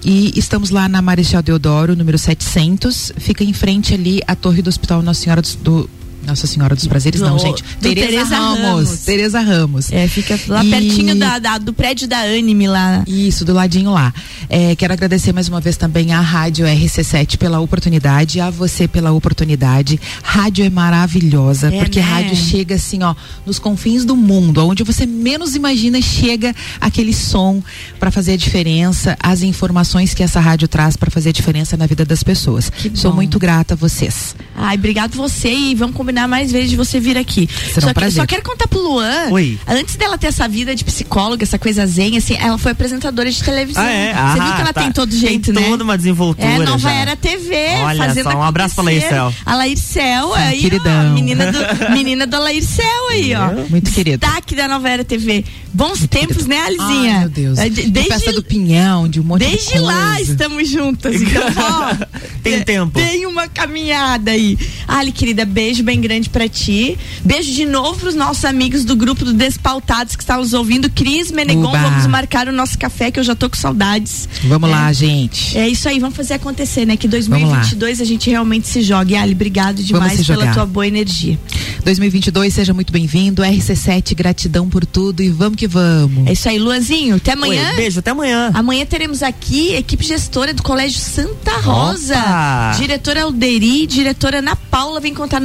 e 0.05 0.33
estamos 0.39 0.71
lá 0.71 0.89
na 0.89 1.01
Marechal 1.01 1.43
Deodoro, 1.43 1.97
número 1.97 2.19
700. 2.19 3.13
Fica 3.17 3.43
em 3.43 3.53
frente 3.53 3.95
ali 3.95 4.21
à 4.27 4.35
torre 4.35 4.63
do 4.63 4.69
Hospital 4.69 5.03
Nossa 5.03 5.23
Senhora 5.23 5.43
do, 5.43 5.57
do 5.57 5.91
nossa 6.27 6.47
Senhora 6.47 6.75
dos 6.75 6.87
Prazeres, 6.87 7.21
não, 7.21 7.37
Do- 7.37 7.43
gente. 7.43 7.63
do 7.63 7.69
Tereza 7.81 8.07
Tereza 8.07 8.37
Ramos. 8.37 8.61
Ramos. 8.61 8.91
Tereza 9.01 9.41
Ramos. 9.41 9.93
É, 9.93 10.07
fica 10.09 10.39
lá 10.49 10.65
E- 10.65 10.71
pertinho 10.71 11.15
da, 11.17 11.39
da- 11.39 11.59
do 11.59 11.73
prédio 11.73 12.07
da 12.09 12.19
Anime 12.21 12.67
lá. 12.69 13.03
Isso, 13.07 13.45
do 13.45 13.53
ladinho 13.53 13.91
lá. 13.93 14.13
É, 14.49 14.75
quero 14.77 14.93
agradecer 14.93 15.33
mais 15.33 15.49
uma 15.49 15.61
vez 15.61 15.77
também 15.77 16.13
à 16.13 16.21
Rádio 16.21 16.67
RC7 16.67 17.37
pela 17.37 17.61
oportunidade, 17.61 18.41
a 18.41 18.51
você 18.51 18.87
pela 18.89 19.13
oportunidade. 19.13 20.01
Rádio 20.23 20.65
é 20.65 20.71
maravilhosa, 20.71 21.69
É, 21.69 21.79
porque 21.79 22.01
né? 22.01 22.05
rádio 22.07 22.37
chega 22.37 22.75
assim, 22.75 23.03
ó, 23.03 23.15
nos 23.47 23.59
confins 23.59 24.05
do 24.05 24.15
mundo, 24.17 24.67
onde 24.67 24.83
você 24.85 25.07
menos 25.07 25.55
imagina, 25.55 26.01
chega 26.01 26.55
aquele 26.81 27.13
som 27.15 27.63
para 27.99 28.11
fazer 28.11 28.33
a 28.33 28.37
diferença, 28.37 29.17
as 29.23 29.43
informações 29.43 30.15
que 30.15 30.23
essa 30.23 30.41
rádio 30.41 30.69
traz 30.69 30.97
para 30.97 31.11
fazer 31.11 31.31
a 31.31 31.33
diferença 31.33 31.77
na 31.77 31.87
vida 31.87 32.05
das 32.05 32.23
pessoas. 32.23 32.71
Sou 32.95 33.11
bom. 33.11 33.17
muito 33.17 33.39
grata 33.39 33.75
a 33.75 33.77
vocês. 33.77 34.35
Ai, 34.57 34.77
obrigado 34.77 35.15
você 35.15 35.53
e 35.53 35.75
vamos 35.75 35.97
combinar 36.11 36.29
mais 36.29 36.51
vezes 36.53 36.71
de 36.71 36.77
você 36.77 36.99
vir 37.01 37.17
aqui. 37.17 37.49
Será 37.73 37.79
um 37.79 37.81
só, 37.81 37.87
que- 37.89 37.95
prazer. 37.95 38.21
só 38.21 38.27
quero 38.27 38.43
contar 38.43 38.67
pro 38.69 38.81
Luan. 38.81 39.29
Oi. 39.31 39.59
Antes 39.67 39.97
dela 39.97 40.19
ter 40.19 40.27
essa 40.27 40.47
vida 40.49 40.75
de 40.75 40.85
psicóloga, 40.85 41.43
essa 41.45 41.59
coisa 41.59 41.87
zen, 41.87 42.17
assim, 42.19 42.37
ela 42.39 42.59
foi 42.59 42.73
apresentadora 42.73 43.31
de 43.31 43.43
televisão. 43.43 43.83
Ah, 43.83 43.91
é? 43.91 44.13
Você 44.13 44.15
viu 44.15 44.43
Ah, 44.43 44.53
que 44.57 44.61
ela 44.63 44.73
tá. 44.73 44.83
tem 44.83 44.93
todo 44.93 45.15
jeito, 45.17 45.53
tem 45.53 45.63
né? 45.63 45.69
toda 45.69 45.85
uma 45.85 45.97
desenvoltura. 45.97 46.49
É, 46.49 46.59
Nova 46.59 46.79
já. 46.79 46.93
Era 46.93 47.17
TV. 47.17 47.55
Olha 47.85 48.23
só, 48.23 48.31
um 48.37 48.43
abraço 48.43 48.75
pra 48.75 48.85
acontecer. 48.85 49.15
Laírcel. 49.15 50.35
A 50.35 50.39
Sim, 50.39 50.43
aí, 50.43 50.59
ó, 50.59 50.61
queridão. 50.61 51.11
menina 51.15 51.53
do, 51.53 51.59
menina 51.95 52.27
do 52.27 52.39
Laírcel 52.39 53.09
aí, 53.11 53.33
ó. 53.35 53.69
Muito 53.71 53.91
querido. 53.93 54.19
Destaque 54.19 54.55
da 54.55 54.67
Nova 54.69 54.89
Era 54.89 55.05
TV. 55.05 55.45
Bons 55.73 56.07
tempos, 56.09 56.47
né, 56.47 56.59
Alizinha? 56.63 57.13
Ai, 57.15 57.19
meu 57.21 57.29
Deus. 57.29 57.59
De- 57.59 57.71
De 57.71 57.91
Desde, 57.91 58.11
festa 58.13 58.33
do 58.33 58.43
Pinhão, 58.43 59.09
de 59.09 59.21
um 59.21 59.23
monte 59.23 59.45
de 59.45 59.51
desde 59.51 59.79
lá 59.79 60.21
estamos 60.21 60.69
juntas. 60.69 61.21
Então, 61.21 61.43
ó, 61.57 61.95
Tem 62.43 62.63
tempo. 62.63 62.99
Tem 62.99 63.25
uma 63.27 63.47
caminhada 63.47 64.31
aí. 64.33 64.59
Ali, 64.89 65.13
querida, 65.13 65.45
beijo 65.45 65.83
bem 65.85 66.00
grande 66.01 66.29
pra 66.29 66.49
ti. 66.49 66.99
Beijo 67.25 67.53
de 67.53 67.65
novo 67.67 67.99
pros 68.01 68.15
nossos 68.15 68.45
amigos 68.45 68.85
do 68.85 68.97
grupo 68.97 69.25
do 69.25 69.33
Despautados 69.33 70.17
que 70.17 70.23
estão 70.23 70.39
nos 70.39 70.53
ouvindo. 70.53 70.89
Cris 70.91 71.31
Menegon, 71.31 71.69
Uba. 71.69 71.79
vamos 71.79 72.07
marcar 72.07 72.49
o 72.49 72.53
nosso 72.53 72.79
café, 72.79 73.11
que 73.11 73.19
eu 73.21 73.25
já 73.25 73.35
tô 73.35 73.49
com 73.51 73.57
saudades. 73.57 74.29
Vamos 74.45 74.69
É. 74.69 74.73
lá, 74.73 74.93
gente. 74.93 75.57
É 75.57 75.69
isso 75.69 75.89
aí, 75.89 75.99
vamos 75.99 76.17
fazer 76.17 76.35
acontecer, 76.35 76.85
né? 76.87 76.97
Que 76.97 77.09
Vamos 77.09 77.29
2022 77.29 78.01
a 78.01 78.05
gente 78.05 78.31
realmente 78.31 78.69
se 78.69 78.83
jogue. 78.83 79.15
Ali, 79.17 79.33
obrigado 79.33 79.83
demais 79.83 80.27
pela 80.27 80.53
tua 80.53 80.65
boa 80.67 80.87
energia. 80.87 81.39
2022, 81.85 82.53
seja 82.55 82.73
muito 82.73 82.93
bem-vindo. 82.93 83.43
RC7, 83.43 84.15
gratidão 84.15 84.69
por 84.69 84.85
tudo 84.87 85.23
e 85.23 85.29
vamos 85.29 85.57
que 85.57 85.67
vamos. 85.67 86.27
É 86.27 86.33
isso 86.33 86.49
aí, 86.49 86.59
Luanzinho. 86.59 87.17
Até 87.17 87.33
amanhã. 87.33 87.71
Oi, 87.71 87.77
beijo, 87.77 87.99
até 88.01 88.11
amanhã. 88.11 88.51
Amanhã 88.55 88.85
teremos 88.87 89.23
aqui 89.23 89.75
a 89.75 89.79
equipe 89.79 90.05
gestora 90.05 90.53
do 90.55 90.63
Colégio 90.63 90.99
Santa 90.99 91.57
Rosa. 91.59 92.19
Opa! 92.19 92.75
Diretora 92.79 93.23
Alderi, 93.25 93.87
diretora 93.87 94.39
Ana 94.39 94.55
Paula 94.57 95.01
vem 95.01 95.15
contar 95.15 95.41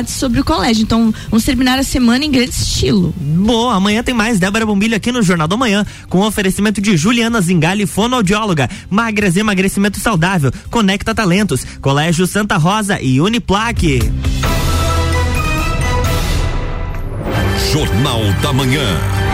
novidades 0.00 0.14
sobre 0.14 0.40
o 0.40 0.44
colégio. 0.44 0.82
Então, 0.82 1.12
vamos 1.30 1.44
terminar 1.44 1.78
a 1.78 1.82
semana 1.82 2.24
em 2.24 2.30
grande 2.30 2.50
estilo. 2.50 3.14
Boa, 3.16 3.74
amanhã 3.74 4.02
tem 4.02 4.14
mais 4.14 4.38
Débora 4.38 4.66
Bombilho 4.66 4.96
aqui 4.96 5.12
no 5.12 5.22
Jornal 5.22 5.46
da 5.46 5.56
Manhã, 5.56 5.84
com 6.08 6.20
oferecimento 6.20 6.80
de 6.80 6.96
Juliana 6.96 7.40
Zingali, 7.40 7.86
fonoaudióloga, 7.86 8.68
Magras 8.88 9.36
Emagrecimento 9.36 9.98
Saudável, 10.00 10.50
Conecta 10.70 11.14
Talentos, 11.14 11.64
Colégio 11.80 12.26
Santa 12.26 12.56
Rosa 12.56 13.00
e 13.00 13.20
Uniplaque. 13.20 14.00
Jornal 17.72 18.20
da 18.42 18.52
Manhã. 18.52 19.29